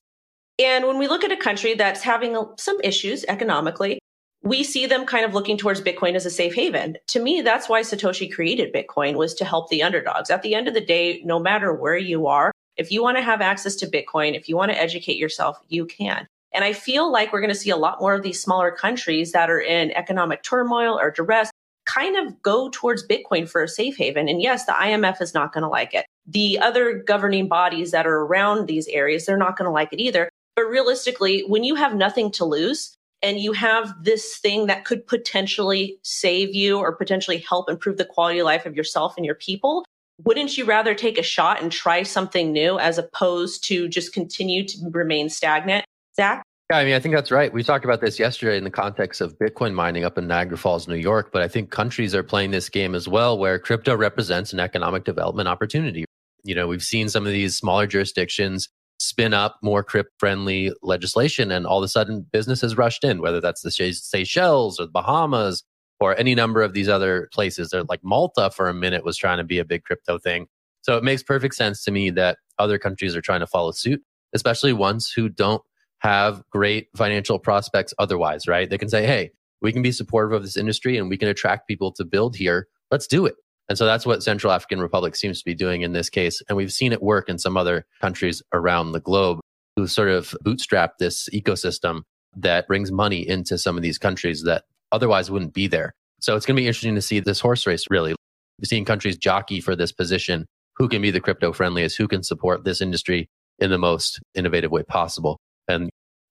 And 0.60 0.86
when 0.86 0.98
we 0.98 1.08
look 1.08 1.24
at 1.24 1.32
a 1.32 1.38
country 1.38 1.74
that's 1.74 2.02
having 2.02 2.38
some 2.58 2.80
issues 2.84 3.26
economically, 3.28 4.00
we 4.44 4.62
see 4.64 4.86
them 4.86 5.06
kind 5.06 5.26
of 5.26 5.34
looking 5.34 5.58
towards 5.58 5.82
Bitcoin 5.82 6.16
as 6.16 6.26
a 6.26 6.30
safe 6.30 6.54
haven. 6.54 6.98
To 7.08 7.22
me, 7.22 7.42
that's 7.42 7.70
why 7.70 7.82
Satoshi 7.82 8.32
created 8.32 8.74
Bitcoin 8.74 9.16
was 9.16 9.34
to 9.36 9.46
help 9.46 9.70
the 9.70 9.82
underdogs. 9.82 10.30
At 10.30 10.42
the 10.42 10.54
end 10.54 10.68
of 10.68 10.74
the 10.74 10.82
day, 10.82 11.22
no 11.24 11.40
matter 11.40 11.74
where 11.74 11.98
you 11.98 12.28
are, 12.28 12.52
if 12.76 12.92
you 12.92 13.02
want 13.02 13.18
to 13.18 13.24
have 13.24 13.40
access 13.40 13.76
to 13.78 13.88
Bitcoin, 13.88 14.36
if 14.36 14.50
you 14.50 14.58
want 14.58 14.72
to 14.72 14.80
educate 14.80 15.18
yourself, 15.18 15.58
you 15.70 15.86
can. 15.86 16.28
And 16.54 16.66
I 16.66 16.74
feel 16.74 17.12
like 17.12 17.32
we're 17.32 17.42
going 17.42 17.54
to 17.54 17.60
see 17.60 17.70
a 17.70 17.78
lot 17.78 18.02
more 18.02 18.14
of 18.14 18.22
these 18.22 18.42
smaller 18.42 18.72
countries 18.72 19.32
that 19.32 19.50
are 19.50 19.62
in 19.62 19.92
economic 19.92 20.44
turmoil 20.44 21.00
or 21.00 21.10
duress 21.10 21.50
kind 21.86 22.16
of 22.16 22.42
go 22.42 22.70
towards 22.70 23.06
Bitcoin 23.06 23.48
for 23.50 23.64
a 23.64 23.68
safe 23.68 23.98
haven. 23.98 24.28
And 24.28 24.42
yes, 24.42 24.66
the 24.66 24.74
IMF 24.74 25.22
is 25.22 25.34
not 25.34 25.54
going 25.54 25.64
to 25.64 25.70
like 25.70 25.94
it. 25.94 26.06
The 26.26 26.60
other 26.60 26.94
governing 26.94 27.48
bodies 27.48 27.92
that 27.92 28.06
are 28.06 28.20
around 28.20 28.68
these 28.68 28.88
areas, 28.88 29.26
they're 29.26 29.38
not 29.38 29.58
going 29.58 29.68
to 29.68 29.72
like 29.72 29.92
it 29.94 30.00
either. 30.00 30.30
But 30.56 30.64
realistically, 30.64 31.42
when 31.48 31.64
you 31.64 31.76
have 31.76 31.96
nothing 31.96 32.32
to 32.34 32.46
lose 32.46 32.96
and 33.24 33.40
you 33.40 33.54
have 33.54 33.96
this 34.04 34.38
thing 34.38 34.68
that 34.68 34.84
could 34.84 35.08
potentially 35.08 35.98
save 36.04 36.54
you 36.54 36.78
or 36.78 36.94
potentially 36.94 37.38
help 37.38 37.70
improve 37.70 37.98
the 37.98 38.06
quality 38.06 38.40
of 38.40 38.46
life 38.46 38.66
of 38.66 38.76
yourself 38.76 39.16
and 39.16 39.26
your 39.26 39.36
people, 39.36 39.86
wouldn't 40.24 40.58
you 40.58 40.66
rather 40.66 40.94
take 40.94 41.18
a 41.18 41.24
shot 41.24 41.62
and 41.62 41.72
try 41.72 42.04
something 42.04 42.52
new 42.52 42.78
as 42.78 42.98
opposed 42.98 43.64
to 43.66 43.88
just 43.88 44.14
continue 44.14 44.68
to 44.68 44.78
remain 44.92 45.30
stagnant? 45.30 45.86
Zach? 46.16 46.44
Yeah, 46.70 46.78
I 46.78 46.86
mean, 46.86 46.94
I 46.94 47.00
think 47.00 47.16
that's 47.16 47.32
right. 47.32 47.52
We 47.52 47.64
talked 47.64 47.86
about 47.86 48.02
this 48.02 48.20
yesterday 48.20 48.58
in 48.58 48.64
the 48.64 48.70
context 48.70 49.22
of 49.22 49.38
Bitcoin 49.40 49.74
mining 49.74 50.04
up 50.04 50.18
in 50.18 50.28
Niagara 50.28 50.58
Falls, 50.58 50.88
New 50.88 50.96
York. 50.96 51.32
But 51.32 51.42
I 51.42 51.48
think 51.48 51.72
countries 51.72 52.14
are 52.14 52.24
playing 52.24 52.52
this 52.52 52.70
game 52.70 52.94
as 52.94 53.08
well, 53.08 53.38
where 53.38 53.58
crypto 53.58 53.96
represents 53.96 54.54
an 54.54 54.60
economic 54.60 55.04
development 55.04 55.48
opportunity. 55.48 56.06
You 56.44 56.56
know, 56.56 56.68
we've 56.68 56.84
seen 56.84 57.10
some 57.10 57.26
of 57.26 57.32
these 57.32 57.56
smaller 57.56 57.88
jurisdictions 57.88 58.70
spin 59.04 59.34
up 59.34 59.58
more 59.62 59.84
crypt 59.84 60.12
friendly 60.18 60.72
legislation 60.82 61.52
and 61.52 61.68
all 61.68 61.80
of 61.80 61.84
a 61.84 61.88
sudden 61.88 62.26
businesses 62.32 62.78
rushed 62.78 63.04
in 63.04 63.22
whether 63.22 63.42
that's 63.42 63.62
the 63.62 63.72
seychelles 63.72 64.80
or 64.80 64.86
the 64.86 64.92
bahamas 64.92 65.64
or 66.00 66.18
any 66.18 66.36
number 66.36 66.62
of 66.62 66.74
these 66.74 66.90
other 66.90 67.30
places. 67.34 67.70
They're 67.70 67.84
like 67.84 68.00
malta 68.04 68.50
for 68.52 68.70
a 68.70 68.74
minute 68.74 69.04
was 69.04 69.18
trying 69.18 69.38
to 69.38 69.44
be 69.44 69.60
a 69.60 69.66
big 69.66 69.84
crypto 69.84 70.18
thing. 70.18 70.48
So 70.82 70.98
it 70.98 71.04
makes 71.04 71.24
perfect 71.24 71.56
sense 71.56 71.84
to 71.84 71.92
me 71.92 72.10
that 72.12 72.38
other 72.60 72.78
countries 72.78 73.16
are 73.16 73.22
trying 73.22 73.42
to 73.42 73.48
follow 73.48 73.72
suit 73.72 74.02
especially 74.36 74.74
ones 74.74 75.12
who 75.16 75.30
don't 75.30 75.62
have 76.00 76.42
great 76.50 76.88
financial 76.96 77.40
prospects 77.40 77.94
otherwise 78.00 78.48
right? 78.48 78.70
They 78.70 78.78
can 78.78 78.90
say 78.90 79.06
hey 79.06 79.32
we 79.62 79.74
can 79.74 79.82
be 79.82 79.92
supportive 79.92 80.34
of 80.34 80.44
this 80.44 80.58
industry 80.58 80.98
and 80.98 81.10
we 81.10 81.18
can 81.18 81.30
attract 81.30 81.68
people 81.68 81.92
to 81.94 82.04
build 82.04 82.36
here. 82.36 82.68
Let's 82.92 83.08
do 83.08 83.26
it 83.26 83.36
and 83.70 83.78
so 83.78 83.86
that's 83.86 84.06
what 84.06 84.24
Central 84.24 84.52
African 84.52 84.82
Republic 84.82 85.16
seems 85.16 85.40
to 85.40 85.46
be 85.46 85.56
doing 85.56 85.82
in 85.82 85.94
this 85.94 86.10
case. 86.10 86.42
And 86.50 86.58
we've 86.58 86.74
seen 86.74 86.92
it 86.92 87.02
work 87.02 87.30
in 87.30 87.38
some 87.38 87.58
other 87.58 87.86
countries 88.02 88.42
around 88.52 88.92
the 88.92 89.00
globe 89.00 89.40
who 89.76 89.88
sort 89.88 90.10
of 90.10 90.36
bootstrap 90.42 90.98
this 90.98 91.30
ecosystem 91.34 92.02
that 92.36 92.68
brings 92.68 92.92
money 92.92 93.28
into 93.28 93.58
some 93.58 93.78
of 93.78 93.84
these 93.84 93.98
countries 93.98 94.44
that 94.44 94.64
otherwise 94.92 95.32
wouldn't 95.32 95.54
be 95.54 95.68
there. 95.68 95.94
So 96.20 96.36
it's 96.36 96.46
going 96.46 96.56
to 96.56 96.62
be 96.62 96.68
interesting 96.68 96.96
to 96.96 97.02
see 97.02 97.20
this 97.20 97.40
horse 97.40 97.66
race 97.66 97.86
really. 97.90 98.16
We've 98.60 98.68
seen 98.68 98.86
countries 98.86 99.18
jockey 99.18 99.62
for 99.62 99.76
this 99.76 99.92
position. 99.92 100.46
Who 100.76 100.88
can 100.88 101.02
be 101.02 101.12
the 101.12 101.20
crypto 101.20 101.54
friendliest? 101.54 101.98
Who 101.98 102.08
can 102.08 102.24
support 102.24 102.64
this 102.64 102.82
industry 102.82 103.28
in 103.60 103.70
the 103.70 103.78
most 103.78 104.20
innovative 104.36 104.72
way 104.72 104.84
possible? 104.84 105.40
And 105.68 105.90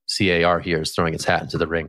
CAR 0.09 0.61
here 0.61 0.83
is 0.83 0.93
throwing 0.93 1.15
its 1.15 1.25
hat 1.25 1.43
into 1.43 1.59
the 1.59 1.67
ring. 1.67 1.89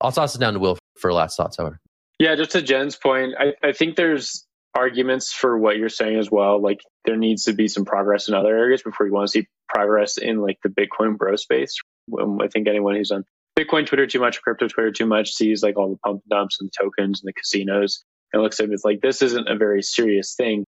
I'll 0.00 0.12
toss 0.12 0.34
it 0.34 0.38
down 0.38 0.54
to 0.54 0.58
Will 0.58 0.78
for 0.98 1.12
last 1.12 1.36
thoughts, 1.36 1.56
however. 1.56 1.78
Yeah, 2.18 2.34
just 2.36 2.50
to 2.52 2.62
Jen's 2.62 2.96
point, 2.96 3.34
I, 3.38 3.54
I 3.66 3.72
think 3.72 3.96
there's 3.96 4.44
arguments 4.74 5.32
for 5.32 5.58
what 5.58 5.76
you're 5.76 5.88
saying 5.88 6.18
as 6.18 6.30
well. 6.30 6.60
Like 6.60 6.80
there 7.04 7.16
needs 7.16 7.44
to 7.44 7.52
be 7.52 7.68
some 7.68 7.84
progress 7.84 8.28
in 8.28 8.34
other 8.34 8.56
areas 8.56 8.82
before 8.82 9.06
you 9.06 9.12
want 9.12 9.28
to 9.28 9.30
see 9.30 9.46
progress 9.68 10.18
in 10.18 10.38
like 10.38 10.58
the 10.62 10.68
Bitcoin 10.68 11.16
bro 11.16 11.36
space. 11.36 11.76
Um, 12.20 12.40
I 12.40 12.48
think 12.48 12.68
anyone 12.68 12.96
who's 12.96 13.10
on 13.10 13.24
Bitcoin 13.58 13.86
Twitter 13.86 14.06
too 14.06 14.20
much, 14.20 14.40
crypto 14.42 14.68
Twitter 14.68 14.90
too 14.90 15.06
much, 15.06 15.32
sees 15.32 15.62
like 15.62 15.76
all 15.76 15.90
the 15.90 15.98
pump 15.98 16.22
and 16.22 16.30
dumps 16.30 16.58
and 16.60 16.70
the 16.70 16.84
tokens 16.84 17.22
and 17.22 17.28
the 17.28 17.32
casinos 17.32 18.02
and 18.32 18.42
looks 18.42 18.60
at 18.60 18.68
it, 18.68 18.72
it's 18.72 18.84
like 18.84 19.00
this 19.02 19.20
isn't 19.22 19.48
a 19.48 19.56
very 19.56 19.82
serious 19.82 20.34
thing. 20.34 20.64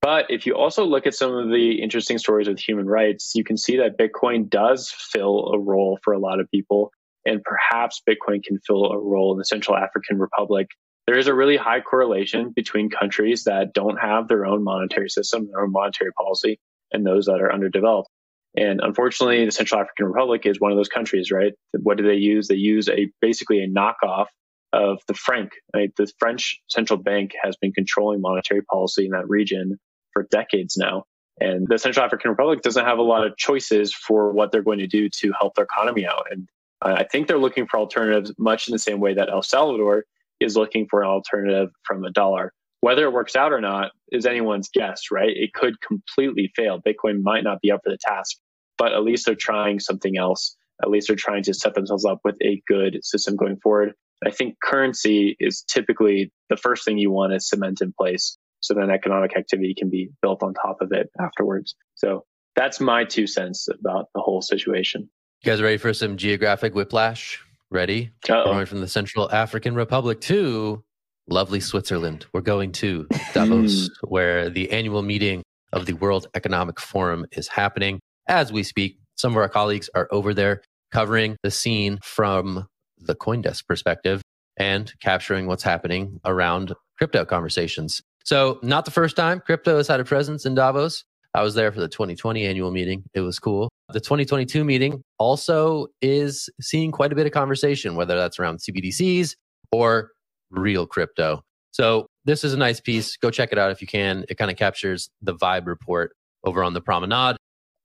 But 0.00 0.26
if 0.30 0.46
you 0.46 0.56
also 0.56 0.84
look 0.84 1.06
at 1.06 1.14
some 1.14 1.32
of 1.32 1.50
the 1.50 1.80
interesting 1.80 2.18
stories 2.18 2.48
with 2.48 2.58
human 2.58 2.86
rights, 2.86 3.32
you 3.36 3.44
can 3.44 3.56
see 3.56 3.76
that 3.76 3.96
Bitcoin 3.98 4.50
does 4.50 4.90
fill 4.90 5.52
a 5.52 5.58
role 5.58 5.98
for 6.02 6.12
a 6.12 6.18
lot 6.18 6.40
of 6.40 6.50
people. 6.50 6.90
And 7.24 7.40
perhaps 7.44 8.02
Bitcoin 8.08 8.42
can 8.42 8.58
fill 8.66 8.90
a 8.90 8.98
role 8.98 9.30
in 9.32 9.38
the 9.38 9.44
Central 9.44 9.76
African 9.76 10.18
Republic 10.18 10.66
there 11.06 11.18
is 11.18 11.26
a 11.26 11.34
really 11.34 11.56
high 11.56 11.80
correlation 11.80 12.50
between 12.50 12.90
countries 12.90 13.44
that 13.44 13.72
don't 13.74 13.96
have 13.96 14.28
their 14.28 14.46
own 14.46 14.62
monetary 14.62 15.08
system, 15.08 15.48
their 15.48 15.62
own 15.62 15.72
monetary 15.72 16.12
policy, 16.12 16.58
and 16.92 17.04
those 17.04 17.26
that 17.26 17.40
are 17.40 17.52
underdeveloped. 17.52 18.08
And 18.56 18.80
unfortunately, 18.82 19.44
the 19.44 19.50
Central 19.50 19.80
African 19.80 20.06
Republic 20.06 20.44
is 20.44 20.60
one 20.60 20.72
of 20.72 20.76
those 20.76 20.88
countries, 20.88 21.30
right? 21.30 21.52
What 21.72 21.96
do 21.96 22.04
they 22.04 22.16
use? 22.16 22.48
They 22.48 22.56
use 22.56 22.88
a 22.88 23.10
basically 23.20 23.62
a 23.62 23.68
knockoff 23.68 24.26
of 24.72 25.00
the 25.08 25.14
franc. 25.14 25.52
Right? 25.74 25.90
The 25.96 26.10
French 26.18 26.60
central 26.68 26.98
bank 26.98 27.32
has 27.42 27.56
been 27.56 27.72
controlling 27.72 28.20
monetary 28.20 28.62
policy 28.62 29.06
in 29.06 29.12
that 29.12 29.28
region 29.28 29.78
for 30.12 30.26
decades 30.30 30.76
now. 30.76 31.04
And 31.40 31.66
the 31.66 31.78
Central 31.78 32.04
African 32.04 32.30
Republic 32.30 32.62
doesn't 32.62 32.84
have 32.84 32.98
a 32.98 33.02
lot 33.02 33.26
of 33.26 33.36
choices 33.36 33.92
for 33.92 34.32
what 34.32 34.52
they're 34.52 34.62
going 34.62 34.78
to 34.80 34.86
do 34.86 35.08
to 35.08 35.32
help 35.38 35.54
their 35.54 35.64
economy 35.64 36.06
out. 36.06 36.26
And 36.30 36.48
I 36.82 37.04
think 37.04 37.26
they're 37.26 37.38
looking 37.38 37.66
for 37.66 37.78
alternatives 37.78 38.32
much 38.38 38.68
in 38.68 38.72
the 38.72 38.78
same 38.78 39.00
way 39.00 39.14
that 39.14 39.30
El 39.30 39.42
Salvador 39.42 40.04
is 40.42 40.56
looking 40.56 40.86
for 40.90 41.02
an 41.02 41.08
alternative 41.08 41.70
from 41.84 42.04
a 42.04 42.10
dollar. 42.10 42.52
Whether 42.80 43.04
it 43.04 43.12
works 43.12 43.36
out 43.36 43.52
or 43.52 43.60
not 43.60 43.92
is 44.10 44.26
anyone's 44.26 44.68
guess, 44.72 45.02
right? 45.12 45.30
It 45.30 45.52
could 45.54 45.80
completely 45.80 46.50
fail. 46.56 46.80
Bitcoin 46.80 47.22
might 47.22 47.44
not 47.44 47.60
be 47.60 47.70
up 47.70 47.80
for 47.84 47.90
the 47.90 47.98
task, 48.00 48.36
but 48.76 48.92
at 48.92 49.04
least 49.04 49.24
they're 49.24 49.34
trying 49.36 49.78
something 49.78 50.16
else. 50.16 50.56
At 50.82 50.90
least 50.90 51.06
they're 51.06 51.16
trying 51.16 51.44
to 51.44 51.54
set 51.54 51.74
themselves 51.74 52.04
up 52.04 52.20
with 52.24 52.34
a 52.42 52.60
good 52.66 53.04
system 53.04 53.36
going 53.36 53.58
forward. 53.62 53.92
I 54.24 54.30
think 54.30 54.56
currency 54.62 55.36
is 55.38 55.62
typically 55.62 56.32
the 56.48 56.56
first 56.56 56.84
thing 56.84 56.98
you 56.98 57.10
want 57.10 57.32
to 57.32 57.40
cement 57.40 57.80
in 57.80 57.92
place. 57.96 58.36
So 58.60 58.74
then 58.74 58.90
economic 58.90 59.36
activity 59.36 59.74
can 59.76 59.90
be 59.90 60.10
built 60.22 60.42
on 60.42 60.54
top 60.54 60.78
of 60.80 60.92
it 60.92 61.10
afterwards. 61.20 61.74
So 61.94 62.24
that's 62.54 62.80
my 62.80 63.04
two 63.04 63.26
cents 63.26 63.68
about 63.68 64.06
the 64.14 64.20
whole 64.20 64.42
situation. 64.42 65.08
You 65.42 65.50
guys 65.50 65.62
ready 65.62 65.76
for 65.76 65.92
some 65.92 66.16
geographic 66.16 66.74
whiplash? 66.74 67.40
Ready? 67.72 68.10
Uh-oh. 68.28 68.44
Going 68.44 68.66
from 68.66 68.82
the 68.82 68.86
Central 68.88 69.32
African 69.32 69.74
Republic 69.74 70.20
to 70.22 70.84
lovely 71.26 71.58
Switzerland. 71.58 72.26
We're 72.34 72.42
going 72.42 72.70
to 72.72 73.06
Davos, 73.32 73.86
hmm. 73.86 74.08
where 74.08 74.50
the 74.50 74.70
annual 74.70 75.00
meeting 75.00 75.42
of 75.72 75.86
the 75.86 75.94
World 75.94 76.26
Economic 76.34 76.78
Forum 76.78 77.24
is 77.32 77.48
happening. 77.48 77.98
As 78.28 78.52
we 78.52 78.62
speak, 78.62 78.98
some 79.16 79.32
of 79.32 79.38
our 79.38 79.48
colleagues 79.48 79.88
are 79.94 80.06
over 80.10 80.34
there 80.34 80.60
covering 80.92 81.38
the 81.42 81.50
scene 81.50 81.98
from 82.02 82.66
the 82.98 83.14
Coindesk 83.14 83.66
perspective 83.66 84.20
and 84.58 84.92
capturing 85.00 85.46
what's 85.46 85.62
happening 85.62 86.20
around 86.26 86.74
crypto 86.98 87.24
conversations. 87.24 88.02
So, 88.22 88.58
not 88.62 88.84
the 88.84 88.90
first 88.90 89.16
time 89.16 89.40
crypto 89.40 89.78
has 89.78 89.88
had 89.88 89.98
a 89.98 90.04
presence 90.04 90.44
in 90.44 90.54
Davos. 90.54 91.04
I 91.34 91.42
was 91.42 91.54
there 91.54 91.72
for 91.72 91.80
the 91.80 91.88
2020 91.88 92.44
annual 92.46 92.70
meeting. 92.70 93.04
It 93.14 93.20
was 93.20 93.38
cool. 93.38 93.70
The 93.92 94.00
2022 94.00 94.64
meeting 94.64 95.02
also 95.18 95.86
is 96.00 96.50
seeing 96.60 96.92
quite 96.92 97.12
a 97.12 97.14
bit 97.14 97.26
of 97.26 97.32
conversation, 97.32 97.94
whether 97.94 98.16
that's 98.16 98.38
around 98.38 98.58
CBDCs 98.58 99.34
or 99.70 100.10
real 100.50 100.86
crypto. 100.86 101.42
So 101.72 102.06
this 102.24 102.44
is 102.44 102.52
a 102.52 102.58
nice 102.58 102.80
piece. 102.80 103.16
Go 103.16 103.30
check 103.30 103.50
it 103.50 103.58
out 103.58 103.70
if 103.70 103.80
you 103.80 103.86
can. 103.86 104.24
It 104.28 104.36
kind 104.36 104.50
of 104.50 104.56
captures 104.56 105.08
the 105.22 105.34
vibe 105.34 105.66
report 105.66 106.14
over 106.44 106.62
on 106.62 106.74
the 106.74 106.80
promenade 106.80 107.36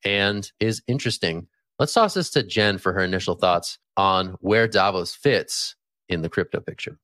and 0.03 0.51
is 0.59 0.81
interesting. 0.87 1.47
Let's 1.79 1.93
toss 1.93 2.15
this 2.15 2.29
to 2.31 2.43
Jen 2.43 2.77
for 2.77 2.91
her 2.93 3.01
initial 3.01 3.35
thoughts 3.35 3.77
on 3.95 4.35
where 4.39 4.67
Davos 4.67 5.15
fits 5.15 5.75
in 6.09 6.21
the 6.21 6.29
crypto 6.29 6.59
picture. 6.59 6.97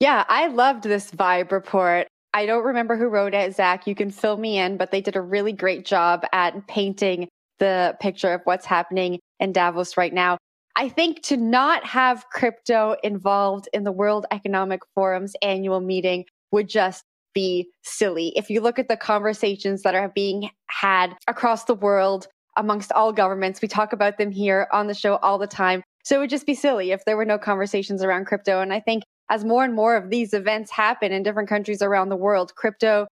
Yeah, 0.00 0.24
I 0.28 0.48
loved 0.48 0.84
this 0.84 1.10
vibe 1.10 1.52
report. 1.52 2.08
I 2.34 2.46
don't 2.46 2.64
remember 2.64 2.96
who 2.96 3.08
wrote 3.08 3.34
it, 3.34 3.54
Zach. 3.54 3.86
You 3.86 3.94
can 3.94 4.10
fill 4.10 4.36
me 4.36 4.58
in, 4.58 4.76
but 4.76 4.90
they 4.90 5.00
did 5.00 5.16
a 5.16 5.20
really 5.20 5.52
great 5.52 5.84
job 5.84 6.24
at 6.32 6.66
painting 6.66 7.28
the 7.58 7.96
picture 8.00 8.32
of 8.32 8.40
what's 8.44 8.66
happening 8.66 9.20
in 9.38 9.52
Davos 9.52 9.96
right 9.96 10.12
now. 10.12 10.38
I 10.74 10.88
think 10.88 11.22
to 11.24 11.36
not 11.36 11.84
have 11.84 12.24
crypto 12.30 12.96
involved 13.02 13.68
in 13.74 13.84
the 13.84 13.92
World 13.92 14.24
Economic 14.30 14.80
Forum's 14.94 15.34
annual 15.42 15.80
meeting 15.80 16.24
would 16.50 16.68
just 16.68 17.04
be 17.34 17.70
silly. 17.82 18.32
If 18.36 18.48
you 18.48 18.60
look 18.60 18.78
at 18.78 18.88
the 18.88 18.96
conversations 18.96 19.82
that 19.82 19.94
are 19.94 20.10
being 20.14 20.50
had 20.68 21.14
across 21.28 21.64
the 21.64 21.74
world 21.74 22.26
amongst 22.56 22.92
all 22.92 23.12
governments, 23.12 23.60
we 23.60 23.68
talk 23.68 23.92
about 23.92 24.18
them 24.18 24.30
here 24.30 24.68
on 24.72 24.86
the 24.86 24.94
show 24.94 25.16
all 25.16 25.38
the 25.38 25.46
time. 25.46 25.82
So 26.04 26.16
it 26.16 26.20
would 26.20 26.30
just 26.30 26.46
be 26.46 26.54
silly 26.54 26.92
if 26.92 27.04
there 27.04 27.16
were 27.16 27.24
no 27.24 27.38
conversations 27.38 28.02
around 28.02 28.26
crypto. 28.26 28.60
And 28.60 28.72
I 28.72 28.80
think 28.80 29.04
as 29.30 29.44
more 29.44 29.64
and 29.64 29.74
more 29.74 29.96
of 29.96 30.10
these 30.10 30.34
events 30.34 30.70
happen 30.70 31.12
in 31.12 31.22
different 31.22 31.48
countries 31.48 31.82
around 31.82 32.08
the 32.08 32.16
world, 32.16 32.54
crypto 32.54 33.06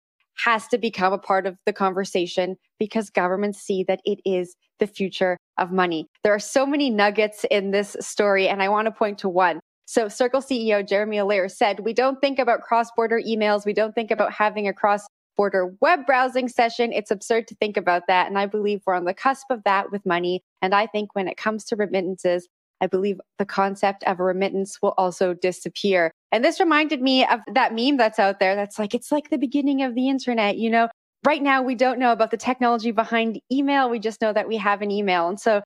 has 0.43 0.67
to 0.67 0.78
become 0.78 1.13
a 1.13 1.17
part 1.17 1.45
of 1.45 1.58
the 1.65 1.74
conversation 1.74 2.56
because 2.80 3.10
governments 3.10 3.60
see 3.60 3.84
that 3.84 4.00
it 4.06 4.19
is 4.26 4.56
the 4.80 4.88
future 4.88 5.38
of 5.58 5.72
money. 5.72 6.08
There 6.24 6.34
are 6.34 6.39
so 6.39 6.65
many 6.65 6.89
nuggets 6.89 7.45
in 7.52 7.72
this 7.72 7.98
story, 8.00 8.48
and 8.48 8.63
I 8.63 8.69
want 8.69 8.86
to 8.86 8.91
point 8.91 9.17
to 9.19 9.30
one. 9.30 9.60
So, 9.86 10.08
Circle 10.08 10.41
CEO 10.41 10.88
Jeremy 10.88 11.17
Allaire 11.17 11.50
said, 11.50 11.82
We 11.82 11.93
don't 11.93 12.22
think 12.22 12.39
about 12.39 12.62
cross 12.62 12.89
border 12.95 13.19
emails. 13.19 13.65
We 13.65 13.74
don't 13.74 13.93
think 13.93 14.12
about 14.12 14.32
having 14.32 14.67
a 14.67 14.74
cross 14.74 15.06
border 15.36 15.74
web 15.82 16.06
browsing 16.06 16.48
session. 16.48 16.93
It's 16.93 17.12
absurd 17.12 17.48
to 17.48 17.56
think 17.56 17.78
about 17.78 18.04
that. 18.08 18.28
And 18.28 18.38
I 18.38 18.45
believe 18.45 18.82
we're 18.86 18.93
on 18.93 19.06
the 19.06 19.13
cusp 19.13 19.48
of 19.50 19.63
that 19.63 19.91
with 19.91 20.06
money. 20.06 20.43
And 20.62 20.76
I 20.76 20.86
think 20.86 21.15
when 21.15 21.28
it 21.28 21.38
comes 21.38 21.63
to 21.65 21.76
remittances, 21.76 22.48
I 22.82 22.88
believe 22.88 23.20
the 23.38 23.46
concept 23.46 24.04
of 24.06 24.20
a 24.20 24.24
remittance 24.24 24.78
will 24.82 24.94
also 24.98 25.34
disappear. 25.34 26.12
And 26.32 26.44
this 26.44 26.60
reminded 26.60 27.02
me 27.02 27.26
of 27.26 27.42
that 27.54 27.74
meme 27.74 27.98
that's 27.98 28.20
out 28.20 28.39
there 28.39 28.56
that's 28.56 28.80
like, 28.80 28.94
it's 28.94 29.12
like 29.12 29.30
the 29.30 29.38
beginning 29.38 29.84
of 29.84 29.96
the 29.96 30.10
internet, 30.10 30.58
you 30.58 30.70
know? 30.70 30.88
Right 31.26 31.42
now, 31.42 31.62
we 31.62 31.76
don't 31.76 32.00
know 32.00 32.13
about 32.13 32.32
the 32.32 32.38
technology 32.38 32.92
behind 32.92 33.42
email. 33.52 33.89
We 33.89 34.00
just 34.00 34.22
know 34.22 34.32
that 34.32 34.48
we 34.48 34.56
have 34.58 34.82
an 34.82 34.92
email. 34.92 35.28
And 35.28 35.39
so 35.39 35.62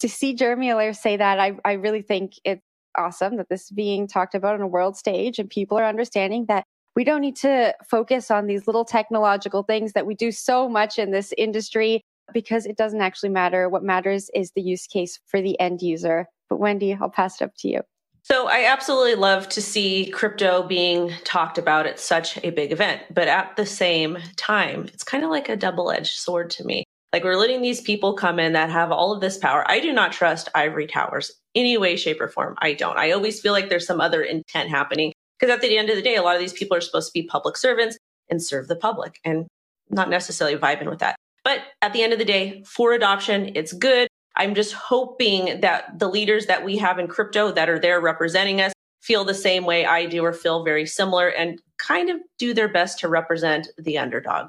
to 0.00 0.08
see 0.08 0.34
Jeremy 0.34 0.70
Allaire 0.70 0.92
say 0.92 1.16
that, 1.16 1.40
I, 1.40 1.52
I 1.64 1.72
really 1.74 2.02
think 2.02 2.32
it's 2.44 2.60
awesome 2.96 3.36
that 3.38 3.48
this 3.48 3.62
is 3.62 3.70
being 3.70 4.06
talked 4.06 4.34
about 4.34 4.54
on 4.54 4.60
a 4.60 4.66
world 4.66 4.96
stage 4.96 5.38
and 5.38 5.48
people 5.48 5.78
are 5.78 5.86
understanding 5.86 6.44
that 6.48 6.64
we 6.94 7.04
don't 7.04 7.22
need 7.22 7.36
to 7.36 7.74
focus 7.88 8.30
on 8.30 8.46
these 8.46 8.66
little 8.66 8.84
technological 8.84 9.62
things 9.62 9.94
that 9.94 10.06
we 10.06 10.14
do 10.14 10.30
so 10.30 10.68
much 10.68 10.98
in 10.98 11.10
this 11.10 11.32
industry 11.38 12.02
because 12.32 12.66
it 12.66 12.76
doesn't 12.76 13.00
actually 13.00 13.30
matter. 13.30 13.68
What 13.68 13.82
matters 13.82 14.30
is 14.34 14.52
the 14.54 14.62
use 14.62 14.86
case 14.86 15.18
for 15.26 15.40
the 15.40 15.58
end 15.58 15.80
user. 15.80 16.26
But 16.52 16.60
Wendy, 16.60 16.92
I'll 16.92 17.08
pass 17.08 17.40
it 17.40 17.44
up 17.46 17.54
to 17.60 17.68
you. 17.68 17.80
So 18.24 18.46
I 18.46 18.66
absolutely 18.66 19.14
love 19.14 19.48
to 19.48 19.62
see 19.62 20.10
crypto 20.10 20.62
being 20.62 21.10
talked 21.24 21.56
about 21.56 21.86
at 21.86 21.98
such 21.98 22.36
a 22.44 22.50
big 22.50 22.72
event. 22.72 23.00
But 23.10 23.26
at 23.26 23.56
the 23.56 23.64
same 23.64 24.18
time, 24.36 24.90
it's 24.92 25.02
kind 25.02 25.24
of 25.24 25.30
like 25.30 25.48
a 25.48 25.56
double 25.56 25.90
edged 25.90 26.18
sword 26.18 26.50
to 26.50 26.64
me. 26.64 26.84
Like 27.10 27.24
we're 27.24 27.36
letting 27.36 27.62
these 27.62 27.80
people 27.80 28.12
come 28.12 28.38
in 28.38 28.52
that 28.52 28.68
have 28.68 28.92
all 28.92 29.12
of 29.12 29.22
this 29.22 29.38
power. 29.38 29.64
I 29.66 29.80
do 29.80 29.94
not 29.94 30.12
trust 30.12 30.50
ivory 30.54 30.86
towers 30.86 31.32
any 31.54 31.78
way, 31.78 31.96
shape, 31.96 32.20
or 32.20 32.28
form. 32.28 32.54
I 32.58 32.74
don't. 32.74 32.98
I 32.98 33.12
always 33.12 33.40
feel 33.40 33.54
like 33.54 33.70
there's 33.70 33.86
some 33.86 34.02
other 34.02 34.20
intent 34.20 34.68
happening 34.68 35.14
because 35.40 35.54
at 35.54 35.62
the 35.62 35.78
end 35.78 35.88
of 35.88 35.96
the 35.96 36.02
day, 36.02 36.16
a 36.16 36.22
lot 36.22 36.34
of 36.34 36.40
these 36.42 36.52
people 36.52 36.76
are 36.76 36.82
supposed 36.82 37.08
to 37.08 37.18
be 37.18 37.26
public 37.26 37.56
servants 37.56 37.96
and 38.28 38.42
serve 38.42 38.68
the 38.68 38.76
public 38.76 39.20
and 39.24 39.46
not 39.88 40.10
necessarily 40.10 40.58
vibing 40.58 40.90
with 40.90 40.98
that. 40.98 41.16
But 41.44 41.60
at 41.80 41.94
the 41.94 42.02
end 42.02 42.12
of 42.12 42.18
the 42.18 42.26
day, 42.26 42.62
for 42.66 42.92
adoption, 42.92 43.52
it's 43.54 43.72
good. 43.72 44.08
I'm 44.36 44.54
just 44.54 44.72
hoping 44.72 45.60
that 45.60 45.98
the 45.98 46.08
leaders 46.08 46.46
that 46.46 46.64
we 46.64 46.76
have 46.78 46.98
in 46.98 47.08
crypto 47.08 47.52
that 47.52 47.68
are 47.68 47.78
there 47.78 48.00
representing 48.00 48.60
us 48.60 48.72
feel 49.02 49.24
the 49.24 49.34
same 49.34 49.64
way 49.64 49.84
I 49.84 50.06
do 50.06 50.24
or 50.24 50.32
feel 50.32 50.64
very 50.64 50.86
similar 50.86 51.28
and 51.28 51.60
kind 51.78 52.08
of 52.08 52.18
do 52.38 52.54
their 52.54 52.68
best 52.68 53.00
to 53.00 53.08
represent 53.08 53.68
the 53.76 53.98
underdog. 53.98 54.48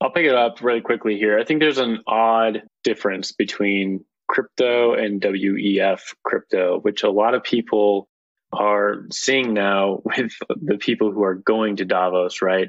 I'll 0.00 0.12
pick 0.12 0.24
it 0.24 0.34
up 0.34 0.62
really 0.62 0.80
quickly 0.80 1.18
here. 1.18 1.38
I 1.38 1.44
think 1.44 1.60
there's 1.60 1.78
an 1.78 2.00
odd 2.06 2.62
difference 2.84 3.32
between 3.32 4.04
crypto 4.28 4.94
and 4.94 5.20
WEF 5.20 6.14
crypto, 6.24 6.78
which 6.80 7.02
a 7.02 7.10
lot 7.10 7.34
of 7.34 7.42
people 7.42 8.08
are 8.52 9.06
seeing 9.12 9.52
now 9.52 10.00
with 10.04 10.32
the 10.48 10.78
people 10.78 11.12
who 11.12 11.22
are 11.24 11.34
going 11.34 11.76
to 11.76 11.84
Davos, 11.84 12.40
right? 12.40 12.68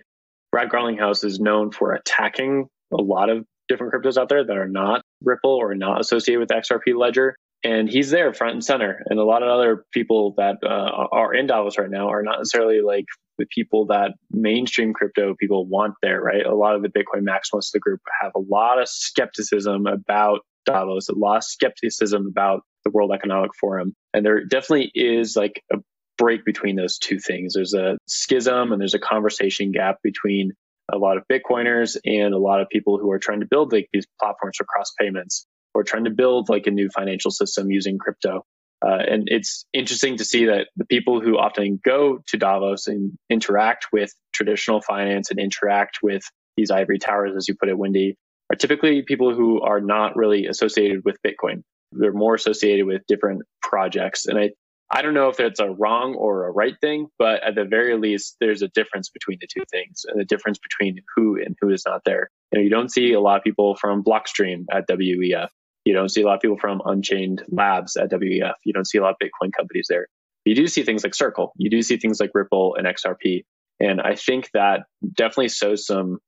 Brad 0.51 0.69
Garlinghouse 0.69 1.23
is 1.23 1.39
known 1.39 1.71
for 1.71 1.93
attacking 1.93 2.67
a 2.91 3.01
lot 3.01 3.29
of 3.29 3.45
different 3.69 3.93
cryptos 3.93 4.17
out 4.17 4.27
there 4.27 4.43
that 4.43 4.57
are 4.57 4.67
not 4.67 5.01
Ripple 5.23 5.51
or 5.51 5.75
not 5.75 6.01
associated 6.01 6.39
with 6.39 6.49
XRP 6.49 6.95
Ledger. 6.95 7.35
And 7.63 7.87
he's 7.87 8.09
there 8.09 8.33
front 8.33 8.53
and 8.53 8.63
center. 8.63 9.03
And 9.07 9.19
a 9.19 9.23
lot 9.23 9.43
of 9.43 9.49
other 9.49 9.85
people 9.91 10.33
that 10.37 10.57
uh, 10.63 11.07
are 11.11 11.33
in 11.33 11.45
Davos 11.45 11.77
right 11.77 11.89
now 11.89 12.09
are 12.09 12.23
not 12.23 12.39
necessarily 12.39 12.81
like 12.81 13.05
the 13.37 13.45
people 13.45 13.85
that 13.87 14.13
mainstream 14.31 14.93
crypto 14.93 15.35
people 15.39 15.67
want 15.67 15.93
there, 16.01 16.21
right? 16.21 16.45
A 16.45 16.55
lot 16.55 16.75
of 16.75 16.81
the 16.81 16.89
Bitcoin 16.89 17.21
maximalists 17.21 17.71
the 17.71 17.79
group 17.79 18.01
have 18.21 18.31
a 18.35 18.39
lot 18.39 18.81
of 18.81 18.87
skepticism 18.87 19.85
about 19.85 20.39
Davos, 20.65 21.09
a 21.09 21.15
lot 21.15 21.37
of 21.37 21.43
skepticism 21.43 22.27
about 22.27 22.61
the 22.83 22.91
World 22.91 23.11
Economic 23.13 23.51
Forum. 23.59 23.93
And 24.13 24.25
there 24.25 24.43
definitely 24.43 24.91
is 24.95 25.35
like 25.35 25.63
a 25.71 25.77
break 26.17 26.45
between 26.45 26.75
those 26.75 26.97
two 26.97 27.19
things. 27.19 27.53
There's 27.53 27.73
a 27.73 27.97
schism 28.07 28.71
and 28.71 28.79
there's 28.79 28.93
a 28.93 28.99
conversation 28.99 29.71
gap 29.71 29.97
between 30.03 30.51
a 30.91 30.97
lot 30.97 31.17
of 31.17 31.23
Bitcoiners 31.31 31.97
and 32.05 32.33
a 32.33 32.37
lot 32.37 32.61
of 32.61 32.69
people 32.69 32.97
who 32.97 33.11
are 33.11 33.19
trying 33.19 33.39
to 33.39 33.45
build 33.45 33.71
like 33.71 33.89
these 33.93 34.05
platforms 34.19 34.57
for 34.57 34.65
cross 34.65 34.91
payments 34.99 35.45
or 35.73 35.83
trying 35.83 36.05
to 36.05 36.11
build 36.11 36.49
like 36.49 36.67
a 36.67 36.71
new 36.71 36.89
financial 36.89 37.31
system 37.31 37.71
using 37.71 37.97
crypto. 37.97 38.45
Uh, 38.85 38.97
and 39.07 39.27
it's 39.27 39.65
interesting 39.73 40.17
to 40.17 40.25
see 40.25 40.45
that 40.45 40.67
the 40.75 40.85
people 40.85 41.21
who 41.21 41.37
often 41.37 41.79
go 41.83 42.19
to 42.27 42.37
Davos 42.37 42.87
and 42.87 43.13
interact 43.29 43.87
with 43.93 44.11
traditional 44.33 44.81
finance 44.81 45.29
and 45.29 45.39
interact 45.39 45.99
with 46.01 46.23
these 46.57 46.71
ivory 46.71 46.97
towers, 46.97 47.35
as 47.35 47.47
you 47.47 47.55
put 47.55 47.69
it, 47.69 47.77
Wendy, 47.77 48.17
are 48.51 48.55
typically 48.55 49.03
people 49.03 49.35
who 49.35 49.61
are 49.61 49.79
not 49.79 50.15
really 50.15 50.47
associated 50.47 51.05
with 51.05 51.17
Bitcoin. 51.25 51.61
They're 51.91 52.11
more 52.11 52.35
associated 52.35 52.85
with 52.85 53.03
different 53.07 53.43
projects. 53.61 54.25
And 54.25 54.37
I 54.37 54.51
I 54.93 55.01
don't 55.01 55.13
know 55.13 55.29
if 55.29 55.39
it's 55.39 55.61
a 55.61 55.69
wrong 55.69 56.15
or 56.15 56.47
a 56.47 56.51
right 56.51 56.75
thing, 56.81 57.07
but 57.17 57.41
at 57.43 57.55
the 57.55 57.63
very 57.63 57.97
least, 57.97 58.35
there's 58.41 58.61
a 58.61 58.67
difference 58.67 59.09
between 59.09 59.37
the 59.39 59.47
two 59.47 59.63
things 59.71 60.03
and 60.05 60.19
the 60.19 60.25
difference 60.25 60.59
between 60.59 60.99
who 61.15 61.37
and 61.37 61.55
who 61.61 61.69
is 61.69 61.83
not 61.85 62.01
there. 62.05 62.29
You 62.51 62.59
know, 62.59 62.63
you 62.63 62.69
don't 62.69 62.91
see 62.91 63.13
a 63.13 63.21
lot 63.21 63.37
of 63.37 63.43
people 63.43 63.75
from 63.75 64.03
Blockstream 64.03 64.65
at 64.69 64.87
WEF. 64.89 65.47
You 65.85 65.93
don't 65.93 66.09
see 66.09 66.21
a 66.21 66.25
lot 66.25 66.35
of 66.35 66.41
people 66.41 66.57
from 66.59 66.81
Unchained 66.83 67.43
Labs 67.49 67.95
at 67.95 68.11
WEF. 68.11 68.53
You 68.65 68.73
don't 68.73 68.87
see 68.87 68.97
a 68.97 69.01
lot 69.01 69.11
of 69.11 69.15
Bitcoin 69.23 69.51
companies 69.57 69.87
there. 69.89 70.07
You 70.43 70.55
do 70.55 70.67
see 70.67 70.83
things 70.83 71.03
like 71.03 71.15
Circle. 71.15 71.53
You 71.55 71.69
do 71.69 71.81
see 71.81 71.97
things 71.97 72.19
like 72.19 72.31
Ripple 72.33 72.75
and 72.75 72.85
XRP. 72.85 73.45
And 73.79 74.01
I 74.01 74.15
think 74.15 74.49
that 74.53 74.81
definitely 75.15 75.49
sows 75.49 75.85
some 75.85 76.19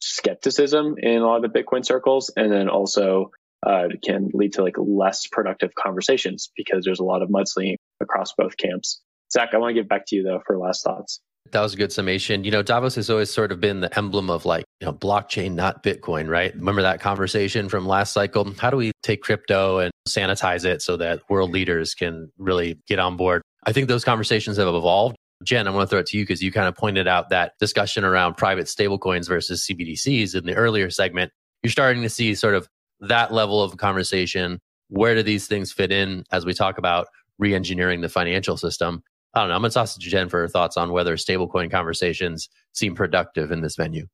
skepticism 0.00 0.96
in 0.98 1.22
a 1.22 1.26
lot 1.26 1.44
of 1.44 1.52
the 1.52 1.58
Bitcoin 1.62 1.84
circles. 1.84 2.32
And 2.36 2.50
then 2.50 2.68
also 2.68 3.30
uh, 3.66 3.88
can 4.04 4.30
lead 4.32 4.52
to 4.54 4.62
like 4.62 4.76
less 4.78 5.26
productive 5.26 5.74
conversations 5.74 6.50
because 6.56 6.84
there's 6.84 7.00
a 7.00 7.04
lot 7.04 7.22
of 7.22 7.28
mudslinging 7.28 7.76
across 8.00 8.32
both 8.36 8.56
camps. 8.56 9.00
Zach, 9.32 9.50
I 9.52 9.58
want 9.58 9.70
to 9.70 9.74
give 9.74 9.88
back 9.88 10.06
to 10.08 10.16
you 10.16 10.22
though 10.22 10.40
for 10.46 10.58
last 10.58 10.84
thoughts. 10.84 11.20
That 11.52 11.62
was 11.62 11.74
a 11.74 11.76
good 11.76 11.92
summation. 11.92 12.44
You 12.44 12.50
know, 12.50 12.62
Davos 12.62 12.94
has 12.94 13.10
always 13.10 13.30
sort 13.30 13.50
of 13.50 13.60
been 13.60 13.80
the 13.80 13.96
emblem 13.98 14.30
of 14.30 14.44
like, 14.44 14.64
you 14.80 14.86
know, 14.86 14.92
blockchain, 14.92 15.54
not 15.54 15.82
Bitcoin, 15.82 16.28
right? 16.28 16.54
Remember 16.54 16.82
that 16.82 17.00
conversation 17.00 17.68
from 17.68 17.86
last 17.88 18.12
cycle? 18.12 18.52
How 18.58 18.70
do 18.70 18.76
we 18.76 18.92
take 19.02 19.22
crypto 19.22 19.78
and 19.78 19.90
sanitize 20.08 20.64
it 20.64 20.82
so 20.82 20.96
that 20.98 21.22
world 21.28 21.50
leaders 21.50 21.94
can 21.94 22.30
really 22.38 22.78
get 22.86 22.98
on 22.98 23.16
board? 23.16 23.42
I 23.64 23.72
think 23.72 23.88
those 23.88 24.04
conversations 24.04 24.58
have 24.58 24.68
evolved. 24.68 25.16
Jen, 25.42 25.66
I 25.66 25.70
want 25.70 25.88
to 25.88 25.90
throw 25.90 26.00
it 26.00 26.06
to 26.08 26.18
you 26.18 26.24
because 26.24 26.42
you 26.42 26.52
kind 26.52 26.68
of 26.68 26.76
pointed 26.76 27.08
out 27.08 27.30
that 27.30 27.52
discussion 27.58 28.04
around 28.04 28.36
private 28.36 28.66
stablecoins 28.66 29.26
versus 29.26 29.66
CBDCs 29.66 30.34
in 30.34 30.44
the 30.44 30.54
earlier 30.54 30.90
segment. 30.90 31.32
You're 31.62 31.70
starting 31.70 32.02
to 32.02 32.10
see 32.10 32.34
sort 32.34 32.54
of 32.54 32.68
that 33.00 33.32
level 33.32 33.62
of 33.62 33.76
conversation. 33.76 34.60
Where 34.88 35.14
do 35.14 35.22
these 35.22 35.46
things 35.46 35.72
fit 35.72 35.92
in 35.92 36.24
as 36.32 36.44
we 36.44 36.54
talk 36.54 36.78
about 36.78 37.06
re-engineering 37.38 38.00
the 38.00 38.08
financial 38.08 38.56
system? 38.56 39.02
I 39.34 39.40
don't 39.40 39.48
know. 39.48 39.54
I'm 39.54 39.60
going 39.60 39.70
to 39.70 39.74
toss 39.74 39.96
it 39.96 40.00
to 40.00 40.08
Jen 40.08 40.28
for 40.28 40.40
her 40.40 40.48
thoughts 40.48 40.76
on 40.76 40.92
whether 40.92 41.16
stablecoin 41.16 41.70
conversations 41.70 42.48
seem 42.72 42.94
productive 42.94 43.52
in 43.52 43.60
this 43.60 43.76
venue. 43.76 44.06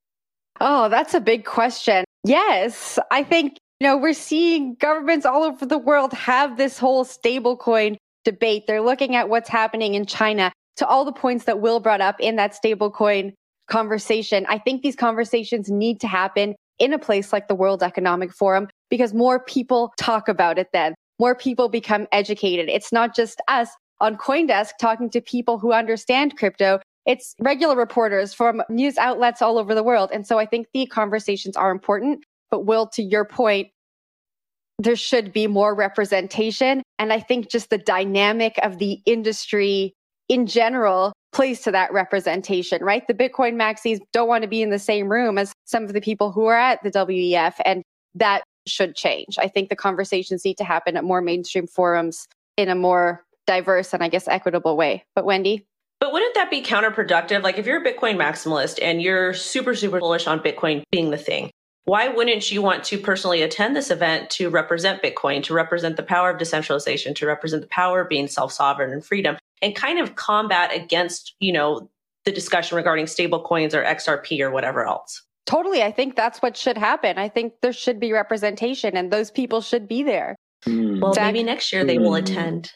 Oh, 0.60 0.88
that's 0.88 1.14
a 1.14 1.20
big 1.20 1.44
question. 1.44 2.04
Yes, 2.24 2.98
I 3.10 3.22
think 3.22 3.58
you 3.80 3.86
know 3.86 3.96
we're 3.96 4.12
seeing 4.12 4.74
governments 4.74 5.26
all 5.26 5.44
over 5.44 5.64
the 5.64 5.78
world 5.78 6.12
have 6.12 6.56
this 6.56 6.78
whole 6.78 7.04
stablecoin 7.04 7.96
debate. 8.24 8.64
They're 8.66 8.82
looking 8.82 9.16
at 9.16 9.28
what's 9.28 9.48
happening 9.48 9.94
in 9.94 10.06
China 10.06 10.52
to 10.76 10.86
all 10.86 11.04
the 11.04 11.12
points 11.12 11.44
that 11.44 11.60
Will 11.60 11.80
brought 11.80 12.00
up 12.00 12.16
in 12.20 12.36
that 12.36 12.54
stablecoin 12.54 13.32
conversation. 13.68 14.46
I 14.48 14.58
think 14.58 14.82
these 14.82 14.96
conversations 14.96 15.70
need 15.70 16.00
to 16.00 16.08
happen 16.08 16.54
in 16.78 16.92
a 16.92 16.98
place 16.98 17.32
like 17.32 17.48
the 17.48 17.54
World 17.54 17.82
Economic 17.82 18.32
Forum 18.32 18.68
because 18.90 19.14
more 19.14 19.40
people 19.40 19.92
talk 19.98 20.28
about 20.28 20.58
it 20.58 20.68
then. 20.72 20.94
More 21.18 21.34
people 21.34 21.68
become 21.68 22.06
educated. 22.12 22.68
It's 22.68 22.92
not 22.92 23.14
just 23.14 23.40
us 23.48 23.70
on 24.00 24.16
Coindesk 24.16 24.72
talking 24.80 25.08
to 25.10 25.20
people 25.20 25.58
who 25.58 25.72
understand 25.72 26.36
crypto. 26.36 26.80
It's 27.06 27.34
regular 27.40 27.76
reporters 27.76 28.34
from 28.34 28.62
news 28.68 28.98
outlets 28.98 29.40
all 29.40 29.58
over 29.58 29.74
the 29.74 29.82
world. 29.82 30.10
And 30.12 30.26
so 30.26 30.38
I 30.38 30.46
think 30.46 30.66
the 30.74 30.86
conversations 30.86 31.56
are 31.56 31.70
important. 31.70 32.24
But 32.50 32.66
Will, 32.66 32.86
to 32.88 33.02
your 33.02 33.24
point, 33.24 33.68
there 34.78 34.96
should 34.96 35.32
be 35.32 35.46
more 35.46 35.74
representation. 35.74 36.82
And 36.98 37.12
I 37.12 37.20
think 37.20 37.50
just 37.50 37.70
the 37.70 37.78
dynamic 37.78 38.58
of 38.62 38.78
the 38.78 39.00
industry 39.06 39.94
in 40.28 40.46
general 40.46 41.12
plays 41.32 41.60
to 41.62 41.70
that 41.70 41.92
representation, 41.92 42.82
right? 42.82 43.06
The 43.06 43.14
Bitcoin 43.14 43.54
maxis 43.54 43.98
don't 44.12 44.28
want 44.28 44.42
to 44.42 44.48
be 44.48 44.62
in 44.62 44.70
the 44.70 44.78
same 44.78 45.10
room 45.10 45.38
as 45.38 45.52
some 45.64 45.84
of 45.84 45.92
the 45.92 46.00
people 46.00 46.32
who 46.32 46.46
are 46.46 46.58
at 46.58 46.82
the 46.82 46.90
WEF. 46.90 47.54
And 47.64 47.82
that 48.14 48.42
should 48.66 48.96
change. 48.96 49.38
I 49.38 49.48
think 49.48 49.68
the 49.68 49.76
conversations 49.76 50.44
need 50.44 50.58
to 50.58 50.64
happen 50.64 50.96
at 50.96 51.04
more 51.04 51.20
mainstream 51.20 51.66
forums 51.66 52.26
in 52.56 52.68
a 52.68 52.74
more 52.74 53.24
diverse 53.46 53.92
and 53.92 54.02
I 54.02 54.08
guess 54.08 54.26
equitable 54.28 54.76
way. 54.76 55.04
But 55.14 55.24
Wendy? 55.24 55.66
But 56.00 56.12
wouldn't 56.12 56.34
that 56.34 56.50
be 56.50 56.62
counterproductive? 56.62 57.42
Like 57.42 57.58
if 57.58 57.66
you're 57.66 57.82
a 57.82 57.84
Bitcoin 57.84 58.16
maximalist 58.16 58.78
and 58.82 59.00
you're 59.00 59.32
super, 59.34 59.74
super 59.74 60.00
bullish 60.00 60.26
on 60.26 60.40
Bitcoin 60.40 60.82
being 60.90 61.10
the 61.10 61.16
thing, 61.16 61.50
why 61.84 62.08
wouldn't 62.08 62.50
you 62.50 62.62
want 62.62 62.82
to 62.84 62.98
personally 62.98 63.42
attend 63.42 63.76
this 63.76 63.90
event 63.90 64.28
to 64.30 64.50
represent 64.50 65.02
Bitcoin, 65.02 65.42
to 65.44 65.54
represent 65.54 65.96
the 65.96 66.02
power 66.02 66.30
of 66.30 66.38
decentralization, 66.38 67.14
to 67.14 67.26
represent 67.26 67.62
the 67.62 67.68
power 67.68 68.00
of 68.00 68.08
being 68.08 68.26
self-sovereign 68.26 68.92
and 68.92 69.04
freedom, 69.04 69.36
and 69.62 69.74
kind 69.74 69.98
of 69.98 70.16
combat 70.16 70.74
against, 70.74 71.34
you 71.40 71.52
know, 71.52 71.90
the 72.24 72.32
discussion 72.32 72.76
regarding 72.76 73.06
stable 73.06 73.40
coins 73.40 73.74
or 73.74 73.82
XRP 73.84 74.40
or 74.40 74.50
whatever 74.50 74.86
else? 74.86 75.22
Totally. 75.46 75.82
I 75.82 75.92
think 75.92 76.16
that's 76.16 76.42
what 76.42 76.56
should 76.56 76.76
happen. 76.76 77.18
I 77.18 77.28
think 77.28 77.54
there 77.62 77.72
should 77.72 78.00
be 78.00 78.12
representation 78.12 78.96
and 78.96 79.12
those 79.12 79.30
people 79.30 79.60
should 79.60 79.86
be 79.86 80.02
there. 80.02 80.34
Mm. 80.66 81.00
Well, 81.00 81.14
Zach? 81.14 81.32
maybe 81.32 81.44
next 81.44 81.72
year 81.72 81.84
they 81.84 81.98
will 81.98 82.10
hmm. 82.10 82.24
attend. 82.24 82.72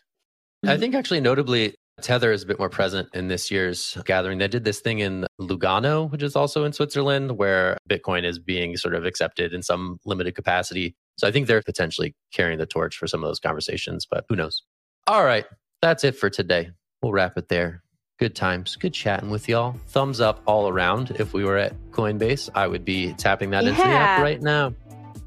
I 0.67 0.77
think 0.77 0.95
actually 0.95 1.21
notably 1.21 1.75
Tether 2.01 2.33
is 2.33 2.43
a 2.43 2.47
bit 2.47 2.59
more 2.59 2.69
present 2.69 3.09
in 3.15 3.29
this 3.29 3.51
year's 3.51 3.97
gathering. 4.05 4.39
They 4.39 4.49
did 4.49 4.65
this 4.65 4.81
thing 4.81 5.01
in 5.01 5.27
Lugano, 5.41 6.11
which 6.11 6.23
is 6.23 6.37
also 6.37 6.65
in 6.65 6.73
Switzerland, 6.73 7.39
where 7.39 7.77
Bitcoin 7.89 8.25
is 8.25 8.39
being 8.39 8.77
sort 8.77 8.95
of 8.95 9.05
accepted 9.05 9.53
in 9.53 9.63
some 9.63 9.99
limited 10.05 10.35
capacity. 10.35 10.95
So 11.19 11.27
I 11.27 11.33
think 11.33 11.47
they're 11.47 11.63
potentially 11.63 12.15
carrying 12.33 12.59
the 12.59 12.67
torch 12.67 12.97
for 12.97 13.07
some 13.07 13.23
of 13.23 13.29
those 13.29 13.41
conversations, 13.41 14.07
but 14.11 14.25
who 14.29 14.37
knows? 14.37 14.63
All 15.07 15.25
right, 15.25 15.45
that's 15.83 16.05
it 16.05 16.17
for 16.17 16.31
today. 16.31 16.71
We'll 17.03 17.13
wrap 17.13 17.37
it 17.37 17.49
there. 17.49 17.83
Good 18.19 18.35
times, 18.35 18.77
good 18.77 18.93
chatting 18.93 19.31
with 19.31 19.49
y'all. 19.49 19.77
Thumbs 19.89 20.21
up 20.21 20.43
all 20.47 20.69
around. 20.69 21.13
If 21.19 21.33
we 21.33 21.43
were 21.43 21.57
at 21.57 21.75
Coinbase, 21.91 22.51
I 22.55 22.67
would 22.67 22.85
be 22.85 23.15
tapping 23.15 23.51
that 23.51 23.65
yeah. 23.65 23.71
into 23.71 23.81
the 23.81 23.89
app 23.89 24.23
right 24.23 24.43
now. 24.43 24.75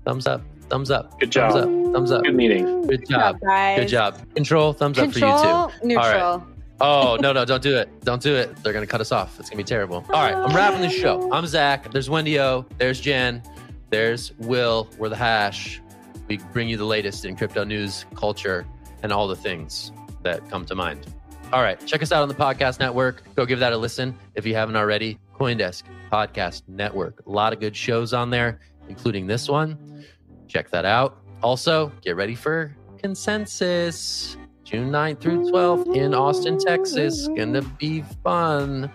Thumbs 0.06 0.28
up. 0.28 0.44
Thumbs 0.70 0.92
up. 0.92 1.20
Good 1.20 1.32
job. 1.32 1.54
Thumbs 1.54 1.88
up. 1.88 1.94
Thumbs 1.94 2.12
up. 2.12 2.24
Good 2.24 2.36
meeting. 2.36 2.86
Good 2.86 3.10
job. 3.10 3.40
Good 3.40 3.48
job. 3.48 3.78
Good 3.78 3.88
job. 3.88 4.36
Control. 4.36 4.74
Thumbs 4.74 4.98
Control, 5.00 5.32
up 5.34 5.72
for 5.72 5.76
you 5.78 5.82
too. 5.82 5.88
Neutral. 5.88 6.48
Oh, 6.82 7.18
no, 7.20 7.34
no, 7.34 7.46
don't 7.46 7.64
do 7.64 7.78
it. 7.78 7.90
Don't 8.02 8.22
do 8.22 8.36
it. 8.36 8.56
They're 8.58 8.74
going 8.74 8.86
to 8.86 8.92
cut 8.92 9.02
us 9.02 9.12
off. 9.12 9.40
It's 9.40 9.50
going 9.50 9.58
to 9.58 9.64
be 9.64 9.68
terrible. 9.68 10.06
All 10.10 10.22
right, 10.22 10.36
I'm 10.36 10.56
wrapping 10.56 10.82
the 10.82 10.90
show. 10.90 11.32
I'm 11.32 11.48
Zach. 11.48 11.92
There's 11.92 12.10
Wendy 12.10 12.40
O. 12.40 12.66
There's 12.78 13.00
Jen. 13.00 13.42
There's 13.90 14.38
Will. 14.38 14.88
We're 15.00 15.10
the 15.10 15.16
hash. 15.16 15.82
We 16.28 16.38
bring 16.52 16.70
you 16.70 16.78
the 16.78 16.86
latest 16.86 17.26
in 17.26 17.36
crypto 17.36 17.64
news, 17.64 18.06
culture, 18.16 18.68
and 19.02 19.12
all 19.12 19.28
the 19.28 19.36
things 19.36 19.92
that 20.24 20.50
come 20.50 20.66
to 20.66 20.76
mind. 20.76 21.06
All 21.52 21.62
right, 21.62 21.84
check 21.86 22.02
us 22.02 22.12
out 22.12 22.24
on 22.24 22.30
the 22.30 22.36
podcast 22.36 22.80
network. 22.80 23.24
Go 23.36 23.46
give 23.46 23.60
that 23.60 23.74
a 23.74 23.78
listen 23.78 24.18
if 24.36 24.46
you 24.46 24.56
haven't 24.56 24.76
already. 24.76 25.20
Coindesk 25.40 25.84
Podcast 26.12 26.64
Network. 26.68 27.24
A 27.26 27.30
lot 27.30 27.54
of 27.54 27.60
good 27.60 27.76
shows 27.76 28.14
on 28.14 28.30
there, 28.30 28.60
including 28.88 29.28
this 29.28 29.50
one. 29.50 30.06
Check 30.48 30.70
that 30.72 30.86
out. 30.86 31.18
Also, 31.42 31.92
get 32.02 32.16
ready 32.16 32.36
for 32.36 32.76
Consensus 32.98 34.38
June 34.64 34.90
9th 34.90 35.20
through 35.20 35.52
12th 35.52 35.96
in 35.96 36.16
Austin, 36.16 36.58
Texas. 36.58 37.28
Gonna 37.28 37.62
be 37.62 38.04
fun. 38.24 38.90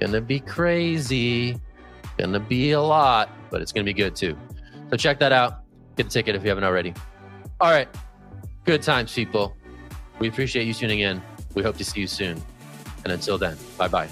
Gonna 0.00 0.20
be 0.20 0.40
crazy. 0.40 1.60
Gonna 2.18 2.40
be 2.40 2.72
a 2.72 2.80
lot, 2.80 3.30
but 3.50 3.60
it's 3.60 3.72
gonna 3.72 3.84
be 3.84 3.92
good 3.92 4.16
too. 4.16 4.36
So 4.90 4.96
check 4.96 5.18
that 5.20 5.32
out. 5.32 5.64
Get 5.96 6.06
a 6.06 6.08
ticket 6.08 6.34
if 6.34 6.42
you 6.42 6.48
haven't 6.48 6.64
already. 6.64 6.94
All 7.60 7.70
right. 7.70 7.88
Good 8.64 8.82
times, 8.82 9.12
people. 9.14 9.54
We 10.22 10.28
appreciate 10.28 10.68
you 10.68 10.72
tuning 10.72 11.00
in. 11.00 11.20
We 11.56 11.64
hope 11.64 11.76
to 11.78 11.84
see 11.84 11.98
you 12.00 12.06
soon. 12.06 12.40
And 13.02 13.12
until 13.12 13.38
then, 13.38 13.56
bye 13.76 13.88
bye. 13.88 14.08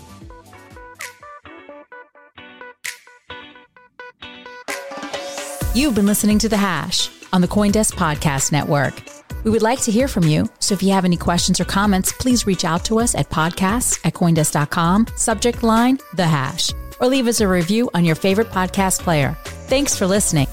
You've 5.72 5.94
been 5.94 6.06
listening 6.06 6.40
to 6.40 6.48
The 6.48 6.56
Hash 6.56 7.10
on 7.32 7.42
the 7.42 7.46
Coindesk 7.46 7.92
Podcast 7.92 8.50
Network. 8.50 9.00
We 9.44 9.52
would 9.52 9.62
like 9.62 9.80
to 9.82 9.92
hear 9.92 10.08
from 10.08 10.24
you, 10.24 10.50
so 10.58 10.74
if 10.74 10.82
you 10.82 10.90
have 10.90 11.04
any 11.04 11.16
questions 11.16 11.60
or 11.60 11.64
comments, 11.64 12.12
please 12.12 12.44
reach 12.44 12.64
out 12.64 12.84
to 12.86 12.98
us 12.98 13.14
at 13.14 13.30
podcasts 13.30 14.04
at 14.04 14.14
coindesk.com, 14.14 15.06
subject 15.14 15.62
line 15.62 16.00
The 16.14 16.26
Hash, 16.26 16.72
or 17.00 17.06
leave 17.06 17.28
us 17.28 17.40
a 17.40 17.46
review 17.46 17.88
on 17.94 18.04
your 18.04 18.16
favorite 18.16 18.48
podcast 18.48 18.98
player. 18.98 19.36
Thanks 19.44 19.96
for 19.96 20.08
listening. 20.08 20.48